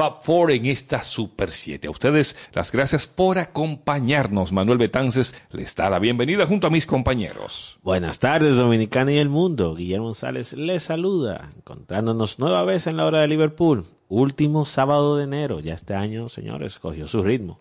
Fab 0.00 0.22
Four 0.22 0.52
en 0.52 0.64
esta 0.64 1.02
Super 1.02 1.50
7. 1.50 1.86
A 1.86 1.90
ustedes 1.90 2.34
las 2.54 2.72
gracias 2.72 3.06
por 3.06 3.38
acompañarnos. 3.38 4.50
Manuel 4.50 4.78
Betances 4.78 5.34
les 5.50 5.76
da 5.76 5.90
la 5.90 5.98
bienvenida 5.98 6.46
junto 6.46 6.68
a 6.68 6.70
mis 6.70 6.86
compañeros. 6.86 7.78
Buenas 7.82 8.18
tardes, 8.18 8.56
Dominicana 8.56 9.12
y 9.12 9.18
el 9.18 9.28
mundo. 9.28 9.74
Guillermo 9.74 10.06
González 10.06 10.54
les 10.54 10.84
saluda, 10.84 11.50
encontrándonos 11.54 12.38
nueva 12.38 12.64
vez 12.64 12.86
en 12.86 12.96
la 12.96 13.04
hora 13.04 13.20
de 13.20 13.28
Liverpool. 13.28 13.84
Último 14.08 14.64
sábado 14.64 15.18
de 15.18 15.24
enero. 15.24 15.60
Ya 15.60 15.74
este 15.74 15.92
año, 15.92 16.30
señores, 16.30 16.78
cogió 16.78 17.06
su 17.06 17.22
ritmo 17.22 17.60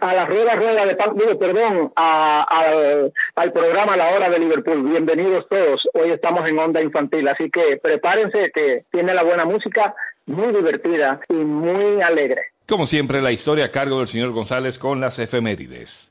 a 0.00 0.14
la 0.14 0.26
rueda 0.26 0.54
rueda 0.54 0.84
de 0.84 1.36
perdón, 1.36 1.92
al 1.96 3.52
programa 3.52 3.96
La 3.96 4.10
Hora 4.10 4.28
de 4.28 4.38
Liverpool. 4.38 4.82
Bienvenidos 4.82 5.48
todos. 5.48 5.88
Hoy 5.94 6.10
estamos 6.10 6.46
en 6.46 6.58
onda 6.58 6.82
infantil, 6.82 7.26
así 7.28 7.50
que 7.50 7.78
prepárense 7.82 8.50
que 8.52 8.84
tiene 8.90 9.14
la 9.14 9.22
buena 9.22 9.44
música, 9.44 9.94
muy 10.26 10.52
divertida 10.52 11.20
y 11.28 11.34
muy 11.34 12.02
alegre. 12.02 12.42
Como 12.66 12.86
siempre, 12.86 13.22
la 13.22 13.32
historia 13.32 13.66
a 13.66 13.70
cargo 13.70 13.98
del 13.98 14.08
señor 14.08 14.32
González 14.32 14.78
con 14.78 15.00
las 15.00 15.18
efemérides. 15.18 16.10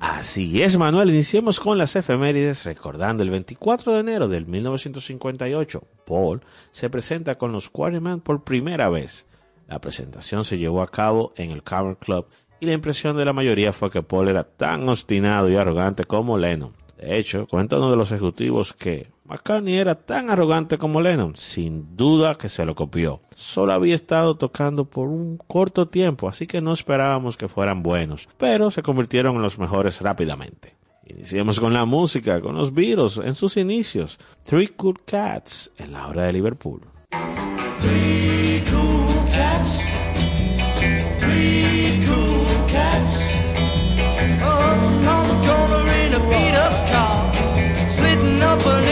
Así 0.00 0.62
es, 0.62 0.76
Manuel. 0.76 1.10
Iniciemos 1.10 1.60
con 1.60 1.78
las 1.78 1.94
efemérides 1.96 2.64
recordando 2.64 3.22
el 3.22 3.30
24 3.30 3.92
de 3.92 4.00
enero 4.00 4.26
del 4.26 4.46
1958. 4.46 5.82
Paul 6.04 6.40
se 6.72 6.90
presenta 6.90 7.36
con 7.36 7.52
los 7.52 7.70
Quarrymen 7.70 8.20
por 8.20 8.42
primera 8.42 8.88
vez. 8.88 9.26
La 9.68 9.80
presentación 9.80 10.44
se 10.44 10.58
llevó 10.58 10.82
a 10.82 10.90
cabo 10.90 11.32
en 11.36 11.52
el 11.52 11.62
Cavern 11.62 11.94
Club 11.96 12.26
y 12.58 12.66
la 12.66 12.72
impresión 12.72 13.16
de 13.16 13.24
la 13.24 13.32
mayoría 13.32 13.72
fue 13.72 13.90
que 13.90 14.02
Paul 14.02 14.28
era 14.28 14.44
tan 14.44 14.88
obstinado 14.88 15.48
y 15.48 15.56
arrogante 15.56 16.04
como 16.04 16.38
Lennon. 16.38 16.72
De 16.96 17.18
hecho, 17.18 17.46
cuenta 17.46 17.76
uno 17.76 17.90
de 17.90 17.96
los 17.96 18.10
ejecutivos 18.10 18.72
que 18.72 19.13
McCartney 19.26 19.78
era 19.78 19.94
tan 19.94 20.28
arrogante 20.28 20.76
como 20.76 21.00
Lennon, 21.00 21.36
sin 21.36 21.96
duda 21.96 22.34
que 22.34 22.50
se 22.50 22.66
lo 22.66 22.74
copió. 22.74 23.20
Solo 23.36 23.72
había 23.72 23.94
estado 23.94 24.36
tocando 24.36 24.84
por 24.84 25.08
un 25.08 25.38
corto 25.38 25.88
tiempo, 25.88 26.28
así 26.28 26.46
que 26.46 26.60
no 26.60 26.74
esperábamos 26.74 27.38
que 27.38 27.48
fueran 27.48 27.82
buenos, 27.82 28.28
pero 28.36 28.70
se 28.70 28.82
convirtieron 28.82 29.36
en 29.36 29.42
los 29.42 29.58
mejores 29.58 30.00
rápidamente. 30.02 30.76
Iniciemos 31.06 31.58
con 31.58 31.72
la 31.72 31.84
música, 31.84 32.40
con 32.40 32.54
los 32.54 32.72
Beatles 32.72 33.18
en 33.18 33.34
sus 33.34 33.56
inicios. 33.56 34.18
Three 34.42 34.68
Cool 34.68 35.02
Cats 35.04 35.72
en 35.78 35.92
la 35.92 36.06
hora 36.08 36.24
de 36.24 36.32
Liverpool. 36.32 36.82
oh, 48.56 48.83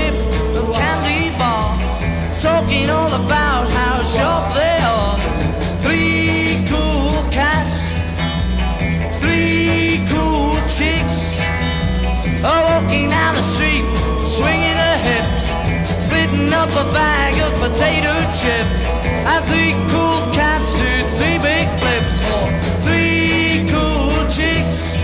about 3.12 3.68
how 3.68 4.02
sharp 4.02 4.54
they 4.54 4.78
are. 4.80 5.18
Three 5.84 6.64
cool 6.70 7.12
cats, 7.30 8.00
three 9.20 10.00
cool 10.08 10.56
chicks, 10.76 11.44
oh, 12.40 12.60
walking 12.68 13.10
down 13.10 13.34
the 13.34 13.42
street, 13.42 13.84
swinging 14.24 14.78
her 14.86 14.98
hips, 15.08 15.44
splitting 16.04 16.52
up 16.52 16.70
a 16.70 16.86
bag 16.96 17.34
of 17.44 17.52
potato 17.60 18.14
chips. 18.40 18.82
I 19.28 19.40
three 19.48 19.74
cool 19.92 20.22
cats 20.32 20.80
do 20.80 20.90
three 21.18 21.38
big 21.38 21.68
flips 21.80 22.16
for 22.24 22.44
three 22.86 23.68
cool 23.68 24.24
chicks. 24.32 24.96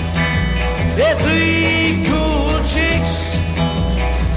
Yeah, 0.97 1.15
three 1.25 2.03
cool 2.09 2.57
chicks. 2.65 3.37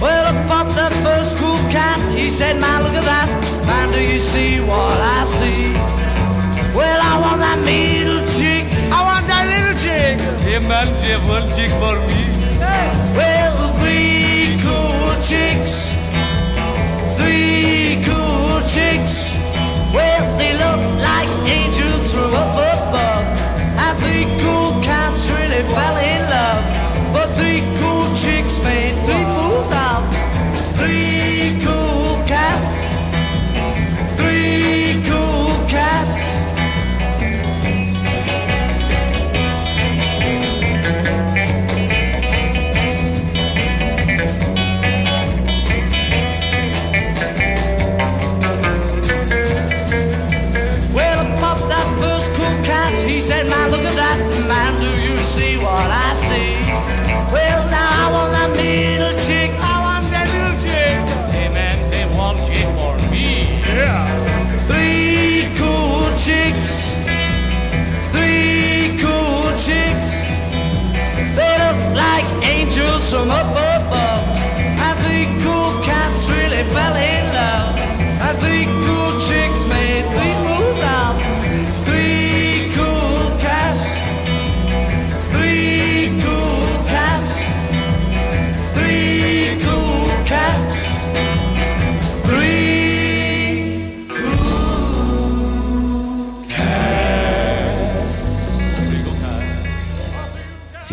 Well, 0.01 0.23
I 0.27 0.33
bought 0.49 0.75
that 0.75 0.93
first 1.05 1.37
cool 1.37 1.61
cat. 1.71 1.99
He 2.17 2.29
said, 2.29 2.59
Man, 2.59 2.83
look 2.83 2.93
at 2.93 3.05
that. 3.05 3.50
Man, 3.71 3.87
do 3.93 4.01
you 4.13 4.19
see 4.19 4.59
what 4.59 4.97
I 5.17 5.23
see? 5.23 5.71
Well, 6.75 6.99
I 7.11 7.13
want 7.23 7.39
that 7.45 7.59
middle 7.63 8.23
chick. 8.37 8.65
I 8.91 8.99
want 9.07 9.25
that 9.31 9.43
little 9.53 9.77
chick. 9.85 10.15
Yeah, 10.45 10.59
man, 10.71 10.87
she 10.99 11.07
have 11.15 11.25
one 11.35 11.47
chick 11.55 11.71
for 11.79 11.95
me. 12.07 12.21
Well, 13.15 13.55
three 13.79 14.59
cool 14.65 15.15
chicks. 15.29 15.70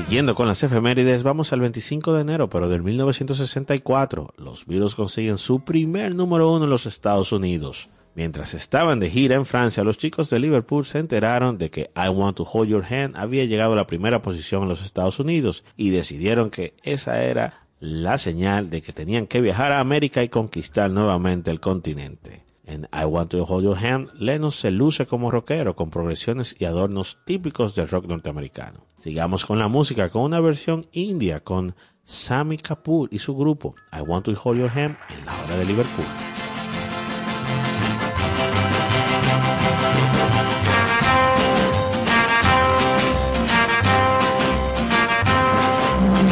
Siguiendo 0.08 0.34
con 0.34 0.48
las 0.48 0.62
efemérides, 0.62 1.22
vamos 1.22 1.52
al 1.52 1.60
25 1.60 2.14
de 2.14 2.22
enero, 2.22 2.48
pero 2.48 2.70
del 2.70 2.82
1964. 2.82 4.32
Los 4.38 4.64
Beatles 4.64 4.94
consiguen 4.94 5.36
su 5.36 5.60
primer 5.60 6.14
número 6.14 6.50
uno 6.50 6.64
en 6.64 6.70
los 6.70 6.86
Estados 6.86 7.30
Unidos. 7.30 7.90
Mientras 8.14 8.54
estaban 8.54 9.00
de 9.00 9.10
gira 9.10 9.34
en 9.34 9.44
Francia, 9.44 9.84
los 9.84 9.98
chicos 9.98 10.30
de 10.30 10.38
Liverpool 10.38 10.86
se 10.86 10.98
enteraron 10.98 11.58
de 11.58 11.68
que 11.68 11.90
I 11.94 12.08
Want 12.08 12.38
to 12.38 12.48
Hold 12.50 12.70
Your 12.70 12.86
Hand 12.86 13.18
había 13.18 13.44
llegado 13.44 13.74
a 13.74 13.76
la 13.76 13.86
primera 13.86 14.22
posición 14.22 14.62
en 14.62 14.70
los 14.70 14.82
Estados 14.82 15.20
Unidos 15.20 15.62
y 15.76 15.90
decidieron 15.90 16.48
que 16.48 16.72
esa 16.82 17.22
era 17.22 17.66
la 17.78 18.16
señal 18.16 18.70
de 18.70 18.80
que 18.80 18.94
tenían 18.94 19.26
que 19.26 19.42
viajar 19.42 19.72
a 19.72 19.80
América 19.80 20.22
y 20.22 20.30
conquistar 20.30 20.90
nuevamente 20.90 21.50
el 21.50 21.60
continente. 21.60 22.47
En 22.67 22.87
I 22.93 23.03
Want 23.03 23.31
to 23.31 23.43
Hold 23.43 23.65
Your 23.65 23.77
Hand, 23.77 24.09
Lennon 24.13 24.51
se 24.51 24.71
luce 24.71 25.05
como 25.05 25.29
rockero 25.31 25.75
con 25.75 25.89
progresiones 25.89 26.55
y 26.57 26.65
adornos 26.65 27.19
típicos 27.25 27.75
del 27.75 27.89
rock 27.89 28.05
norteamericano. 28.05 28.85
Sigamos 28.99 29.45
con 29.45 29.59
la 29.59 29.67
música 29.67 30.09
con 30.09 30.21
una 30.21 30.39
versión 30.39 30.87
india 30.93 31.41
con 31.41 31.75
Sammy 32.05 32.57
Kapoor 32.57 33.09
y 33.11 33.19
su 33.19 33.35
grupo 33.35 33.75
I 33.91 34.01
Want 34.01 34.25
to 34.25 34.31
Hold 34.41 34.59
Your 34.59 34.69
Hand 34.69 34.97
en 35.09 35.25
la 35.25 35.41
hora 35.43 35.57
de 35.57 35.65
Liverpool. 35.65 36.05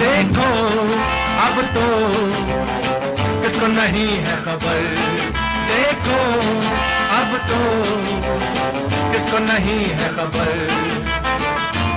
देखो 0.01 0.49
अब 1.45 1.57
तो 1.75 1.85
किसको 3.41 3.67
नहीं 3.67 4.07
है 4.25 4.35
खबर 4.45 5.44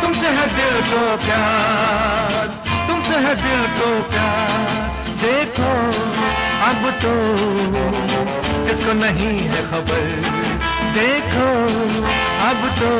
तुमसे 0.01 0.27
है 0.27 0.47
दिल 0.47 0.81
को 0.81 1.17
प्यार, 1.17 2.47
तुमसे 2.87 3.15
है 3.15 3.35
दिल 3.35 3.79
को 3.79 4.09
प्यार। 4.09 4.89
देखो, 5.21 5.71
अब 6.65 6.89
तो 6.91 7.13
किसको 8.67 8.93
नहीं 8.93 9.39
है 9.39 9.61
खबर? 9.71 10.05
देखो, 10.93 11.47
अब 12.49 12.69
तो 12.69 12.91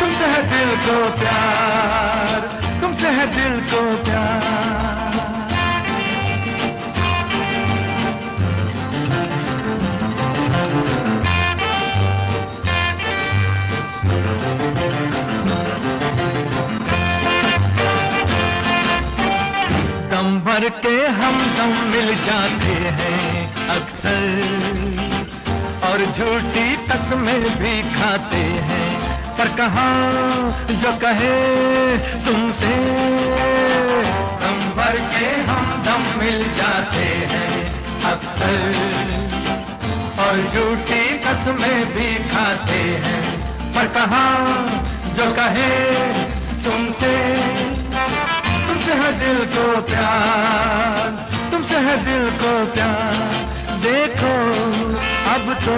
तुमसे 0.00 0.24
है 0.24 0.42
दिल 0.42 0.76
को 0.76 1.10
प्यार, 1.20 2.40
तुमसे 2.80 3.08
है 3.08 3.26
दिल 3.26 3.60
को 3.60 4.04
प्यार। 4.04 5.07
हम 20.58 21.54
दम 21.58 21.90
मिल 21.90 22.24
जाते 22.24 22.66
हैं 22.66 23.54
अक्सर। 23.68 24.42
और 25.84 25.98
झूठी 25.98 26.76
कसमें 26.76 27.40
भी 27.40 27.82
खाते 27.82 28.36
हैं। 28.36 29.18
पर 29.38 29.48
कहा 29.48 30.10
जो 30.70 30.92
कहे 30.92 31.98
तुमसे? 31.98 32.76
दम 34.40 34.70
भर 34.76 34.96
के 34.96 35.40
हम 35.40 35.82
दम 35.86 36.24
मिल 36.24 36.54
जाते 36.54 37.28
हैं 37.30 37.84
अक्सर। 38.02 38.74
और 40.18 40.36
झूठी 40.36 41.18
कसमें 41.18 41.94
भी 41.94 42.14
खाते 42.14 42.80
हैं। 42.82 43.40
पर 43.74 43.84
कहा 43.84 44.34
जो 45.04 45.32
कहे 45.32 45.94
तुमसे? 46.64 47.67
तुमसे 48.88 49.00
है 49.00 49.12
दिल 49.18 49.40
को 49.44 49.80
प्यार, 49.82 51.08
तुमसे 51.50 51.76
है 51.76 51.96
दिल 52.04 52.30
को 52.40 52.52
प्यार। 52.72 53.18
देखो, 53.82 54.30
अब 55.32 55.50
तो 55.64 55.74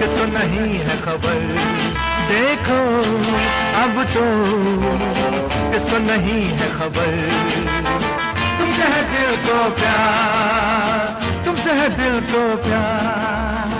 किसको 0.00 0.24
नहीं 0.32 0.74
है 0.80 0.96
खबर। 1.02 1.40
देखो, 2.28 2.80
अब 3.82 4.02
तो 4.12 4.26
किसको 5.72 5.98
नहीं 6.04 6.42
है 6.52 6.68
खबर। 6.74 7.16
तुमसे 8.58 8.92
है 8.92 9.02
दिल 9.08 9.36
को 9.46 9.58
प्यार, 9.80 11.18
तुमसे 11.46 11.80
है 11.80 11.88
दिल 11.96 12.20
को 12.32 12.46
प्यार। 12.62 13.73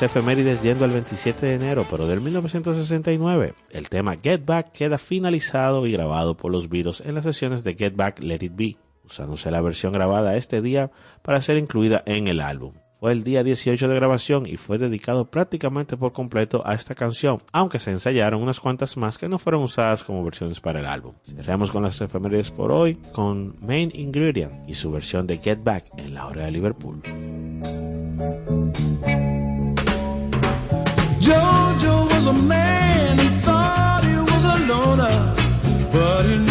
Las 0.00 0.10
efemérides 0.10 0.62
yendo 0.62 0.86
al 0.86 0.92
27 0.92 1.44
de 1.44 1.54
enero, 1.56 1.86
pero 1.90 2.06
del 2.06 2.22
1969. 2.22 3.52
El 3.68 3.90
tema 3.90 4.16
Get 4.16 4.46
Back 4.46 4.72
queda 4.72 4.96
finalizado 4.96 5.86
y 5.86 5.92
grabado 5.92 6.38
por 6.38 6.50
los 6.50 6.70
Beatles 6.70 7.02
en 7.04 7.16
las 7.16 7.24
sesiones 7.24 7.64
de 7.64 7.74
Get 7.74 7.96
Back 7.96 8.22
Let 8.22 8.38
It 8.40 8.52
Be, 8.54 8.76
usándose 9.04 9.50
la 9.50 9.60
versión 9.60 9.92
grabada 9.92 10.36
este 10.36 10.62
día 10.62 10.90
para 11.20 11.42
ser 11.42 11.58
incluida 11.58 12.02
en 12.06 12.28
el 12.28 12.40
álbum. 12.40 12.72
Fue 12.98 13.12
el 13.12 13.24
día 13.24 13.44
18 13.44 13.88
de 13.88 13.94
grabación 13.94 14.46
y 14.46 14.56
fue 14.56 14.78
dedicado 14.78 15.26
prácticamente 15.26 15.98
por 15.98 16.14
completo 16.14 16.62
a 16.64 16.74
esta 16.74 16.94
canción, 16.94 17.42
aunque 17.52 17.78
se 17.78 17.90
ensayaron 17.90 18.42
unas 18.42 18.60
cuantas 18.60 18.96
más 18.96 19.18
que 19.18 19.28
no 19.28 19.38
fueron 19.38 19.62
usadas 19.62 20.02
como 20.02 20.24
versiones 20.24 20.60
para 20.60 20.80
el 20.80 20.86
álbum. 20.86 21.12
Cerramos 21.24 21.70
con 21.70 21.82
las 21.82 22.00
efemérides 22.00 22.50
por 22.52 22.72
hoy 22.72 22.96
con 23.12 23.54
Main 23.60 23.90
Ingredient 23.92 24.66
y 24.66 24.72
su 24.72 24.90
versión 24.90 25.26
de 25.26 25.36
Get 25.36 25.62
Back 25.62 25.84
en 25.98 26.14
la 26.14 26.26
hora 26.26 26.46
de 26.46 26.52
Liverpool. 26.52 27.02
Jojo 31.20 32.08
was 32.10 32.26
a 32.28 32.32
man. 32.48 33.18
Who 33.18 33.28
thought 33.46 34.02
he 34.02 34.16
was 34.30 34.44
a 34.54 34.56
loner, 34.72 35.16
but 35.92 36.24
he 36.24 36.49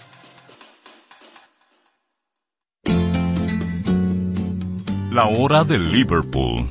La 5.17 5.25
hora 5.25 5.63
de 5.63 5.79
Liverpool. 5.79 6.67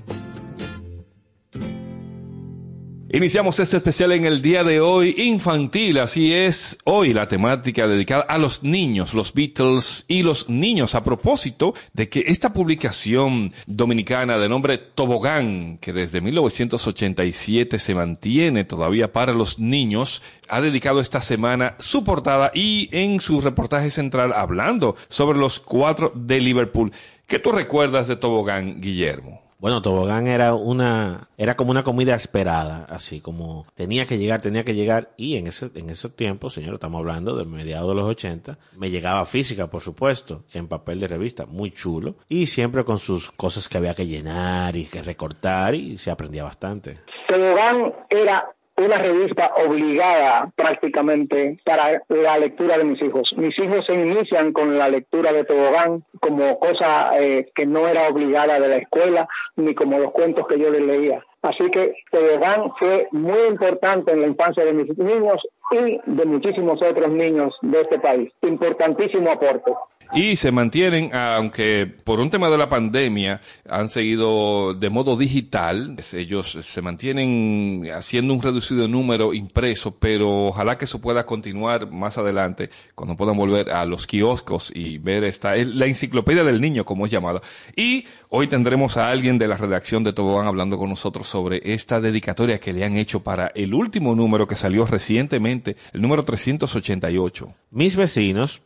Iniciamos 3.08 3.58
este 3.58 3.78
especial 3.78 4.12
en 4.12 4.24
el 4.24 4.40
día 4.40 4.62
de 4.62 4.80
hoy 4.80 5.16
infantil, 5.18 5.98
así 5.98 6.32
es 6.32 6.78
hoy 6.84 7.12
la 7.12 7.26
temática 7.26 7.88
dedicada 7.88 8.22
a 8.22 8.38
los 8.38 8.62
niños, 8.62 9.14
los 9.14 9.34
Beatles 9.34 10.04
y 10.06 10.22
los 10.22 10.48
niños, 10.48 10.94
a 10.94 11.02
propósito 11.02 11.74
de 11.92 12.08
que 12.08 12.24
esta 12.28 12.52
publicación 12.52 13.52
dominicana 13.66 14.38
de 14.38 14.48
nombre 14.48 14.78
Tobogán, 14.78 15.78
que 15.78 15.92
desde 15.92 16.20
1987 16.20 17.80
se 17.80 17.94
mantiene 17.96 18.64
todavía 18.64 19.10
para 19.10 19.32
los 19.32 19.58
niños, 19.58 20.22
ha 20.48 20.60
dedicado 20.60 21.00
esta 21.00 21.20
semana 21.20 21.74
su 21.80 22.04
portada 22.04 22.52
y 22.54 22.88
en 22.92 23.18
su 23.18 23.40
reportaje 23.40 23.90
central 23.90 24.32
hablando 24.32 24.94
sobre 25.08 25.38
los 25.38 25.58
cuatro 25.58 26.12
de 26.14 26.40
Liverpool. 26.40 26.92
¿Qué 27.26 27.40
tú 27.40 27.50
recuerdas 27.50 28.06
de 28.06 28.14
Tobogán, 28.14 28.80
Guillermo? 28.80 29.42
Bueno, 29.58 29.82
Tobogán 29.82 30.28
era 30.28 30.54
una, 30.54 31.28
era 31.36 31.56
como 31.56 31.72
una 31.72 31.82
comida 31.82 32.14
esperada, 32.14 32.86
así 32.88 33.20
como 33.20 33.66
tenía 33.74 34.06
que 34.06 34.16
llegar, 34.16 34.42
tenía 34.42 34.64
que 34.64 34.76
llegar, 34.76 35.10
y 35.16 35.36
en 35.36 35.48
ese, 35.48 35.70
en 35.74 35.90
esos 35.90 36.14
tiempos, 36.14 36.54
señor, 36.54 36.74
estamos 36.74 37.00
hablando 37.00 37.34
de 37.34 37.44
mediados 37.44 37.88
de 37.88 37.94
los 37.96 38.04
80, 38.04 38.58
me 38.76 38.90
llegaba 38.90 39.24
física, 39.24 39.66
por 39.66 39.82
supuesto, 39.82 40.44
en 40.52 40.68
papel 40.68 41.00
de 41.00 41.08
revista, 41.08 41.46
muy 41.46 41.72
chulo, 41.72 42.14
y 42.28 42.46
siempre 42.46 42.84
con 42.84 43.00
sus 43.00 43.32
cosas 43.32 43.68
que 43.68 43.78
había 43.78 43.94
que 43.94 44.06
llenar 44.06 44.76
y 44.76 44.84
que 44.84 45.02
recortar, 45.02 45.74
y 45.74 45.98
se 45.98 46.12
aprendía 46.12 46.44
bastante. 46.44 47.00
Tobogán 47.26 47.92
era 48.08 48.55
una 48.78 48.98
revista 48.98 49.52
obligada 49.56 50.50
prácticamente 50.54 51.58
para 51.64 52.02
la 52.08 52.38
lectura 52.38 52.76
de 52.78 52.84
mis 52.84 53.02
hijos. 53.02 53.32
Mis 53.36 53.58
hijos 53.58 53.86
se 53.86 53.94
inician 53.94 54.52
con 54.52 54.76
la 54.76 54.88
lectura 54.88 55.32
de 55.32 55.44
Tobogán 55.44 56.04
como 56.20 56.58
cosa 56.58 57.18
eh, 57.18 57.46
que 57.54 57.66
no 57.66 57.88
era 57.88 58.08
obligada 58.08 58.60
de 58.60 58.68
la 58.68 58.76
escuela 58.76 59.28
ni 59.56 59.74
como 59.74 59.98
los 59.98 60.12
cuentos 60.12 60.46
que 60.46 60.58
yo 60.58 60.70
les 60.70 60.82
leía. 60.82 61.24
Así 61.42 61.70
que 61.70 61.94
Tobogán 62.10 62.72
fue 62.78 63.08
muy 63.12 63.40
importante 63.48 64.12
en 64.12 64.20
la 64.20 64.26
infancia 64.26 64.64
de 64.64 64.74
mis 64.74 64.98
niños 64.98 65.40
y 65.70 65.98
de 66.04 66.24
muchísimos 66.24 66.82
otros 66.82 67.10
niños 67.10 67.54
de 67.62 67.80
este 67.80 67.98
país. 67.98 68.30
Importantísimo 68.42 69.30
aporte 69.30 69.72
y 70.12 70.36
se 70.36 70.52
mantienen, 70.52 71.14
aunque 71.14 71.86
por 72.04 72.20
un 72.20 72.30
tema 72.30 72.48
de 72.48 72.58
la 72.58 72.68
pandemia 72.68 73.40
han 73.68 73.88
seguido 73.88 74.74
de 74.74 74.90
modo 74.90 75.16
digital, 75.16 75.96
ellos 76.12 76.58
se 76.62 76.82
mantienen 76.82 77.88
haciendo 77.94 78.32
un 78.32 78.42
reducido 78.42 78.88
número 78.88 79.34
impreso, 79.34 79.96
pero 79.98 80.46
ojalá 80.46 80.78
que 80.78 80.84
eso 80.84 81.00
pueda 81.00 81.26
continuar 81.26 81.90
más 81.90 82.18
adelante, 82.18 82.70
cuando 82.94 83.16
puedan 83.16 83.36
volver 83.36 83.70
a 83.70 83.84
los 83.84 84.06
kioscos 84.06 84.72
y 84.74 84.98
ver 84.98 85.24
esta, 85.24 85.56
la 85.56 85.86
enciclopedia 85.86 86.44
del 86.44 86.60
niño, 86.60 86.84
como 86.84 87.06
es 87.06 87.12
llamada. 87.12 87.40
Y 87.74 88.06
hoy 88.28 88.46
tendremos 88.46 88.96
a 88.96 89.10
alguien 89.10 89.38
de 89.38 89.48
la 89.48 89.56
redacción 89.56 90.04
de 90.04 90.12
Tobogán 90.12 90.46
hablando 90.46 90.78
con 90.78 90.90
nosotros 90.90 91.28
sobre 91.28 91.60
esta 91.64 92.00
dedicatoria 92.00 92.58
que 92.58 92.72
le 92.72 92.84
han 92.84 92.96
hecho 92.96 93.20
para 93.20 93.48
el 93.54 93.74
último 93.74 94.14
número 94.14 94.46
que 94.46 94.54
salió 94.56 94.86
recientemente, 94.86 95.76
el 95.92 96.02
número 96.02 96.24
388. 96.24 97.54
Mis 97.70 97.96
vecinos, 97.96 98.62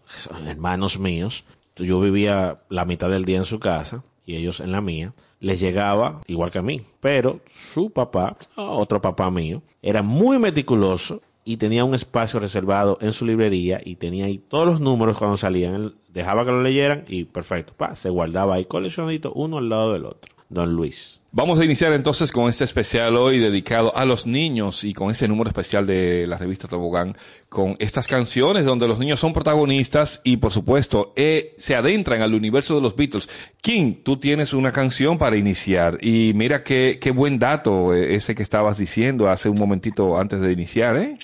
hermanos 0.47 0.99
míos, 0.99 1.40
yo 1.77 2.01
vivía 2.01 2.61
la 2.69 2.85
mitad 2.85 3.11
del 3.11 3.25
día 3.25 3.39
en 3.39 3.45
su 3.45 3.59
casa 3.59 4.05
y 4.27 4.37
ellos 4.37 4.61
en 4.61 4.73
la 4.73 4.81
mía, 4.81 5.13
les 5.41 5.59
llegaba 5.59 6.21
igual 6.27 6.51
que 6.51 6.59
a 6.59 6.63
mí, 6.63 6.83
pero 7.01 7.41
su 7.51 7.91
papá, 7.91 8.37
otro 8.57 9.01
papá 9.01 9.31
mío, 9.31 9.63
era 9.83 10.03
muy 10.03 10.39
meticuloso 10.39 11.23
y 11.45 11.57
tenía 11.57 11.85
un 11.85 11.95
espacio 11.95 12.39
reservado 12.39 12.99
en 13.01 13.13
su 13.13 13.25
librería 13.25 13.81
y 13.85 13.97
tenía 13.97 14.27
ahí 14.27 14.39
todos 14.39 14.67
los 14.67 14.81
números 14.81 15.19
cuando 15.19 15.37
salían, 15.37 15.95
dejaba 16.09 16.45
que 16.45 16.51
lo 16.51 16.63
leyeran 16.63 17.05
y 17.09 17.25
perfecto, 17.25 17.73
pa, 17.77 17.95
se 17.95 18.11
guardaba 18.11 18.55
ahí 18.55 18.67
coleccionadito 18.67 19.33
uno 19.33 19.59
al 19.59 19.69
lado 19.69 19.95
del 19.95 20.05
otro. 20.05 20.33
Don 20.49 20.75
Luis. 20.75 21.20
Vamos 21.33 21.61
a 21.61 21.65
iniciar 21.65 21.93
entonces 21.93 22.33
con 22.33 22.49
este 22.49 22.65
especial 22.65 23.15
hoy 23.15 23.39
dedicado 23.39 23.97
a 23.97 24.05
los 24.05 24.27
niños 24.27 24.83
y 24.83 24.93
con 24.93 25.13
este 25.13 25.29
número 25.29 25.49
especial 25.49 25.87
de 25.87 26.27
la 26.27 26.37
revista 26.37 26.67
Tobogán, 26.67 27.15
con 27.49 27.77
estas 27.79 28.09
canciones 28.09 28.65
donde 28.65 28.89
los 28.89 28.99
niños 28.99 29.21
son 29.21 29.33
protagonistas 29.33 30.21
y 30.25 30.39
por 30.39 30.51
supuesto 30.51 31.13
eh, 31.15 31.55
se 31.57 31.77
adentran 31.77 32.21
al 32.23 32.35
universo 32.35 32.75
de 32.75 32.83
los 32.83 32.97
Beatles. 32.97 33.29
King, 33.63 34.03
tú 34.03 34.17
tienes 34.17 34.53
una 34.53 34.73
canción 34.73 35.19
para 35.19 35.37
iniciar 35.37 35.99
y 36.01 36.33
mira 36.35 36.65
qué, 36.65 36.99
qué 37.01 37.13
buen 37.13 37.39
dato 37.39 37.95
eh, 37.95 38.17
ese 38.17 38.35
que 38.35 38.43
estabas 38.43 38.77
diciendo 38.77 39.29
hace 39.29 39.49
un 39.49 39.57
momentito 39.57 40.19
antes 40.19 40.41
de 40.41 40.51
iniciar, 40.51 40.97
¿eh? 40.97 41.17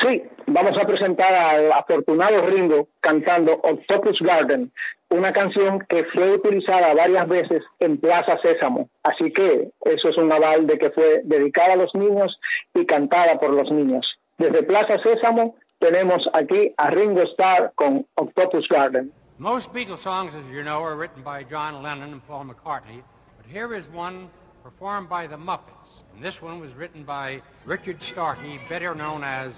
Sí, 0.00 0.22
vamos 0.46 0.80
a 0.80 0.86
presentar 0.86 1.34
al 1.34 1.72
afortunado 1.72 2.46
Ringo 2.46 2.86
cantando 3.00 3.54
Octopus 3.54 4.20
Garden, 4.20 4.70
una 5.10 5.32
canción 5.32 5.80
que 5.88 6.04
fue 6.04 6.32
utilizada 6.32 6.94
varias 6.94 7.26
veces 7.28 7.62
en 7.80 7.98
Plaza 7.98 8.38
Sésamo. 8.42 8.88
Así 9.02 9.32
que 9.32 9.70
eso 9.84 10.08
es 10.08 10.16
un 10.16 10.30
aval 10.30 10.66
de 10.66 10.78
que 10.78 10.90
fue 10.90 11.22
dedicada 11.24 11.74
a 11.74 11.76
los 11.76 11.94
niños 11.94 12.38
y 12.74 12.84
cantada 12.84 13.38
por 13.38 13.50
los 13.50 13.72
niños. 13.72 14.06
Desde 14.36 14.62
Plaza 14.62 14.98
Sésamo 15.02 15.56
tenemos 15.78 16.28
aquí 16.32 16.74
a 16.76 16.90
Ringo 16.90 17.22
Starr 17.22 17.72
con 17.74 18.06
Octopus 18.16 18.68
Garden. 18.68 19.12
Most 19.38 19.72
Beatles 19.72 20.00
songs, 20.00 20.34
as 20.34 20.44
you 20.52 20.62
know, 20.64 20.82
are 20.82 20.96
written 20.96 21.22
by 21.22 21.44
John 21.44 21.80
Lennon 21.82 22.12
and 22.12 22.26
Paul 22.26 22.44
McCartney, 22.44 23.02
but 23.36 23.46
here 23.46 23.72
is 23.72 23.88
one 23.88 24.28
performed 24.64 25.08
by 25.08 25.28
the 25.28 25.36
Muppets. 25.36 26.02
And 26.14 26.24
this 26.24 26.42
one 26.42 26.58
was 26.58 26.74
written 26.74 27.04
by 27.04 27.40
Richard 27.64 28.02
Starkey, 28.02 28.58
better 28.68 28.94
known 28.96 29.22
as 29.22 29.52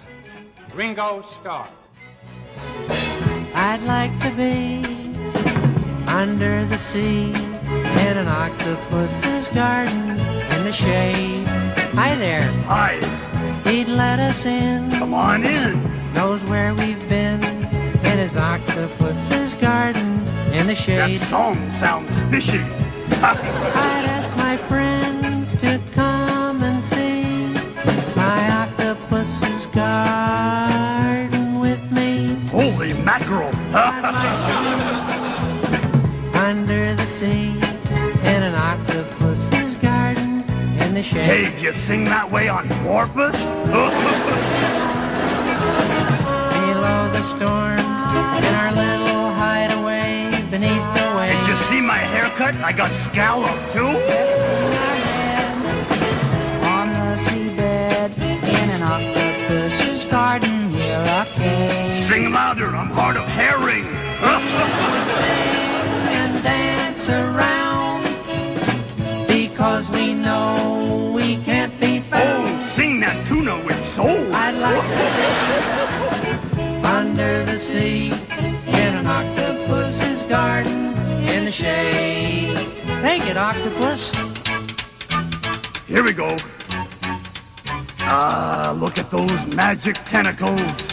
Ringo 0.74 1.22
Starr. 1.22 1.68
I'd 3.54 3.82
like 3.86 4.16
to 4.20 4.30
be 4.36 5.09
under 6.10 6.64
the 6.66 6.78
sea 6.78 7.32
in 7.32 8.18
an 8.18 8.28
octopus's 8.28 9.46
garden 9.48 10.10
in 10.10 10.64
the 10.64 10.72
shade. 10.72 11.46
Hi 11.94 12.14
there. 12.16 12.42
Hi, 12.66 12.96
He'd 13.64 13.88
let 13.88 14.18
us 14.18 14.44
in, 14.46 14.90
come 14.90 15.14
on 15.14 15.44
in. 15.44 15.80
knows 16.14 16.42
where 16.44 16.74
we've 16.74 17.08
been 17.08 17.42
in 17.44 18.18
his 18.18 18.36
octopus's 18.36 19.54
garden 19.54 20.26
in 20.52 20.66
the 20.66 20.74
shade. 20.74 21.18
That 21.20 21.26
song 21.26 21.70
sounds 21.70 22.18
fishy. 22.30 22.58
I'd 23.22 24.04
ask 24.16 24.36
my 24.36 24.56
friends 24.56 25.52
to 25.60 25.80
come 25.94 26.62
and 26.62 26.82
see 26.82 27.52
my 28.16 28.50
octopus's 28.62 29.66
garden 29.66 31.60
with 31.60 31.90
me. 31.92 32.34
Holy 32.50 32.92
mackerel. 33.02 33.54
Under 33.74 33.99
you 41.02 41.72
sing 41.72 42.04
that 42.04 42.30
way 42.30 42.48
on 42.48 42.68
purpose? 42.84 43.40
Below 46.60 47.08
the 47.08 47.22
storm, 47.32 47.80
in 48.44 48.54
our 48.60 48.72
little 48.72 49.32
hideaway 49.32 50.28
beneath 50.50 50.84
the 50.92 51.06
Did 51.40 51.48
you 51.48 51.56
see 51.56 51.80
my 51.80 51.96
haircut? 51.96 52.54
I 52.56 52.72
got 52.72 52.94
scallop 52.94 53.56
too. 53.72 53.86
On 56.68 56.92
the 56.92 57.16
seabed, 57.24 58.12
in 58.18 58.68
an 58.68 58.82
octopus's 58.82 60.04
garden, 60.04 60.70
we're 60.70 61.00
a 61.00 61.24
cave. 61.34 61.94
Sing 61.94 62.30
louder, 62.30 62.76
I'm 62.76 62.90
hard 62.90 63.16
of 63.16 63.26
hearing. 63.32 63.86
and 66.12 66.42
dance 66.42 67.08
around 67.08 67.59
sing 72.70 73.00
that 73.00 73.26
tuna 73.26 73.58
with 73.64 73.84
soul. 73.84 74.32
I'd 74.32 74.54
like 74.54 74.86
to 76.22 76.86
under 76.86 77.44
the 77.44 77.58
sea 77.58 78.12
in 78.66 78.94
an 78.96 79.06
octopus's 79.08 80.22
garden 80.28 80.96
in 81.28 81.46
the 81.46 81.50
shade. 81.50 82.54
Take 83.02 83.26
it, 83.26 83.36
octopus. 83.36 84.12
Here 85.88 86.04
we 86.04 86.12
go. 86.12 86.36
Ah, 88.02 88.72
look 88.78 88.98
at 88.98 89.10
those 89.10 89.46
magic 89.46 89.96
tentacles. 90.04 90.88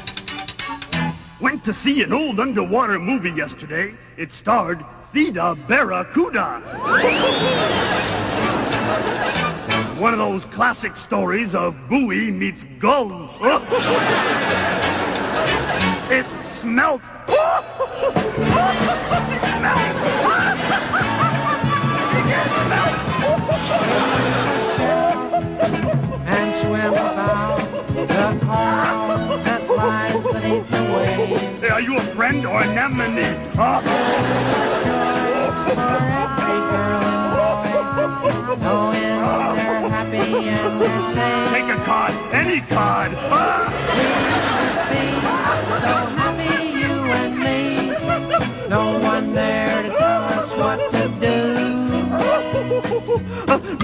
Went 1.40 1.64
to 1.64 1.76
see 1.76 2.02
an 2.02 2.12
old 2.12 2.40
underwater 2.40 2.98
movie 2.98 3.30
yesterday. 3.30 3.94
It 4.18 4.32
starred 4.32 4.84
Theda 5.14 5.56
Barracuda. 5.68 6.64
One 10.00 10.14
of 10.14 10.20
those 10.20 10.46
classic 10.46 10.96
stories 10.96 11.56
of 11.56 11.76
buoy 11.90 12.30
meets 12.30 12.66
gull. 12.78 13.32
it 16.12 16.26
smelt. 16.46 17.02
it 17.02 17.26
smelt. 22.70 22.92
and 26.28 26.56
swim 26.62 26.94
about 26.94 27.58
the 27.96 28.40
coral 28.46 29.38
that 29.42 29.62
lies 29.68 30.24
beneath 30.32 30.70
the 30.70 30.82
waves. 30.94 31.60
Hey, 31.60 31.70
are 31.70 31.82
you 31.82 31.98
a 31.98 32.02
friend 32.16 32.46
or 32.46 32.62
an 32.62 32.78
enemy? 32.78 33.36
Huh? 33.56 33.82
For 38.68 39.47
Take 40.18 41.70
a 41.70 41.78
card, 41.86 42.14
any 42.34 42.62
card. 42.62 43.12
Ah! 43.16 43.70
Be 44.90 45.02
so 45.86 45.96
happy, 46.18 46.54
you 46.80 46.94
and 47.22 47.34
me. 47.38 47.60
No 48.68 48.98
one 49.00 49.34
there 49.36 49.84
to 49.84 49.90
tell 49.90 50.24
us 50.24 50.50
what 50.58 50.80
to 50.92 51.04
do. 51.20 51.38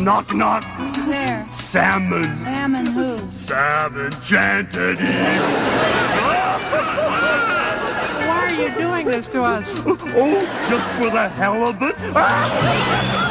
knock, 0.02 0.34
knock. 0.34 0.64
There, 1.08 1.46
Salmon. 1.50 2.36
Sam 2.38 2.76
and 2.76 2.88
who? 2.88 3.18
Salmon 3.32 4.12
Chantity. 4.14 5.06
Why 8.28 8.40
are 8.48 8.54
you 8.60 8.70
doing 8.74 9.06
this 9.06 9.28
to 9.28 9.44
us? 9.44 9.66
Oh, 9.86 10.42
just 10.68 10.90
for 10.98 11.10
the 11.12 11.30
hell 11.30 11.64
of 11.68 11.82
it. 11.84 11.96
Ah! 12.16 13.23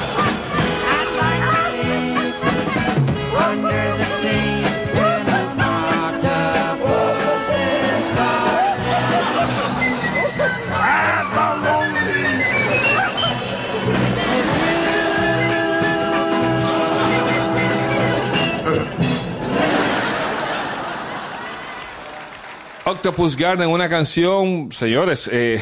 Octopus 22.85 23.37
Garden, 23.37 23.69
una 23.69 23.89
canción, 23.89 24.71
señores, 24.71 25.29
eh, 25.33 25.61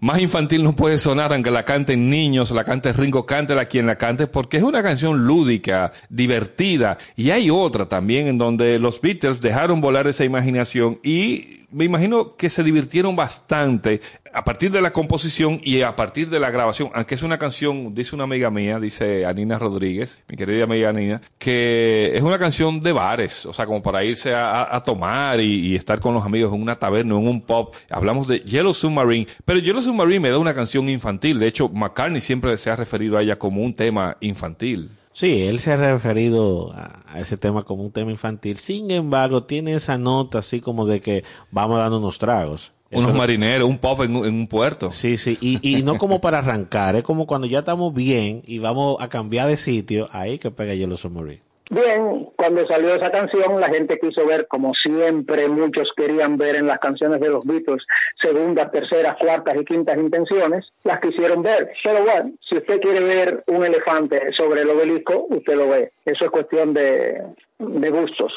más 0.00 0.20
infantil 0.20 0.64
no 0.64 0.74
puede 0.74 0.98
sonar 0.98 1.32
aunque 1.32 1.50
la 1.50 1.64
canten 1.64 2.10
niños, 2.10 2.50
la 2.50 2.64
cante 2.64 2.92
Ringo, 2.92 3.26
cántela 3.26 3.66
quien 3.66 3.86
la 3.86 3.96
cante, 3.96 4.26
porque 4.26 4.56
es 4.56 4.62
una 4.62 4.82
canción 4.82 5.26
lúdica, 5.26 5.92
divertida. 6.08 6.98
Y 7.16 7.30
hay 7.30 7.50
otra 7.50 7.88
también 7.88 8.26
en 8.26 8.38
donde 8.38 8.78
los 8.78 9.00
Beatles 9.00 9.40
dejaron 9.40 9.80
volar 9.80 10.06
esa 10.06 10.24
imaginación 10.24 10.98
y 11.02 11.59
me 11.72 11.84
imagino 11.84 12.36
que 12.36 12.50
se 12.50 12.62
divirtieron 12.62 13.16
bastante 13.16 14.00
a 14.32 14.44
partir 14.44 14.70
de 14.70 14.80
la 14.80 14.92
composición 14.92 15.60
y 15.62 15.82
a 15.82 15.96
partir 15.96 16.28
de 16.30 16.38
la 16.38 16.50
grabación, 16.50 16.90
aunque 16.94 17.14
es 17.14 17.22
una 17.22 17.38
canción, 17.38 17.94
dice 17.94 18.14
una 18.14 18.24
amiga 18.24 18.50
mía, 18.50 18.78
dice 18.78 19.26
Anina 19.26 19.58
Rodríguez, 19.58 20.22
mi 20.28 20.36
querida 20.36 20.64
amiga 20.64 20.90
Anina, 20.90 21.20
que 21.38 22.12
es 22.14 22.22
una 22.22 22.38
canción 22.38 22.80
de 22.80 22.92
bares, 22.92 23.46
o 23.46 23.52
sea, 23.52 23.66
como 23.66 23.82
para 23.82 24.04
irse 24.04 24.34
a, 24.34 24.82
tomar 24.84 25.40
y, 25.40 25.74
estar 25.74 26.00
con 26.00 26.14
los 26.14 26.24
amigos 26.24 26.52
en 26.54 26.62
una 26.62 26.76
taberna, 26.76 27.16
en 27.16 27.26
un 27.26 27.40
pub. 27.40 27.70
Hablamos 27.90 28.28
de 28.28 28.40
Yellow 28.40 28.74
Submarine, 28.74 29.26
pero 29.44 29.58
Yellow 29.58 29.82
Submarine 29.82 30.20
me 30.20 30.30
da 30.30 30.38
una 30.38 30.54
canción 30.54 30.88
infantil. 30.88 31.38
De 31.38 31.46
hecho, 31.46 31.68
McCartney 31.68 32.20
siempre 32.20 32.56
se 32.56 32.70
ha 32.70 32.76
referido 32.76 33.18
a 33.18 33.22
ella 33.22 33.38
como 33.38 33.62
un 33.62 33.74
tema 33.74 34.16
infantil. 34.20 34.90
Sí, 35.12 35.42
él 35.42 35.58
se 35.58 35.72
ha 35.72 35.76
referido 35.76 36.72
a, 36.72 37.02
a 37.06 37.20
ese 37.20 37.36
tema 37.36 37.64
como 37.64 37.82
un 37.82 37.90
tema 37.90 38.10
infantil. 38.10 38.58
Sin 38.58 38.90
embargo, 38.90 39.42
tiene 39.44 39.74
esa 39.74 39.98
nota 39.98 40.38
así 40.38 40.60
como 40.60 40.86
de 40.86 41.00
que 41.00 41.24
vamos 41.50 41.78
dando 41.78 41.98
unos 41.98 42.18
tragos. 42.18 42.72
Eso- 42.90 43.00
Unos 43.04 43.14
marineros, 43.14 43.68
un 43.68 43.78
pub 43.78 44.02
en, 44.02 44.16
un- 44.16 44.26
en 44.26 44.34
un 44.34 44.46
puerto. 44.48 44.90
Sí, 44.90 45.16
sí, 45.16 45.38
y, 45.40 45.58
y 45.78 45.82
no 45.82 45.96
como 45.98 46.20
para 46.20 46.38
arrancar, 46.38 46.96
es 46.96 47.04
como 47.04 47.26
cuando 47.26 47.46
ya 47.46 47.60
estamos 47.60 47.94
bien 47.94 48.42
y 48.46 48.58
vamos 48.58 48.96
a 49.00 49.08
cambiar 49.08 49.46
de 49.48 49.56
sitio, 49.56 50.08
ahí 50.12 50.38
que 50.38 50.50
pega 50.50 50.74
Yellow 50.74 50.96
Submarine. 50.96 51.42
Bien, 51.72 52.28
cuando 52.34 52.66
salió 52.66 52.96
esa 52.96 53.12
canción, 53.12 53.60
la 53.60 53.68
gente 53.68 54.00
quiso 54.00 54.26
ver, 54.26 54.48
como 54.48 54.74
siempre 54.74 55.46
muchos 55.46 55.92
querían 55.96 56.36
ver 56.36 56.56
en 56.56 56.66
las 56.66 56.80
canciones 56.80 57.20
de 57.20 57.28
los 57.28 57.46
Beatles, 57.46 57.86
segundas, 58.20 58.72
terceras, 58.72 59.16
cuartas 59.18 59.54
y 59.54 59.64
quintas 59.64 59.96
intenciones, 59.96 60.72
las 60.82 60.98
quisieron 60.98 61.42
ver. 61.42 61.70
Pero 61.84 62.02
bueno, 62.02 62.32
si 62.40 62.56
usted 62.56 62.80
quiere 62.80 62.98
ver 62.98 63.44
un 63.46 63.64
elefante 63.64 64.32
sobre 64.32 64.62
el 64.62 64.70
obelisco, 64.70 65.26
usted 65.28 65.54
lo 65.54 65.68
ve. 65.68 65.92
Eso 66.04 66.24
es 66.24 66.30
cuestión 66.32 66.74
de, 66.74 67.22
de 67.60 67.90
gustos. 67.90 68.32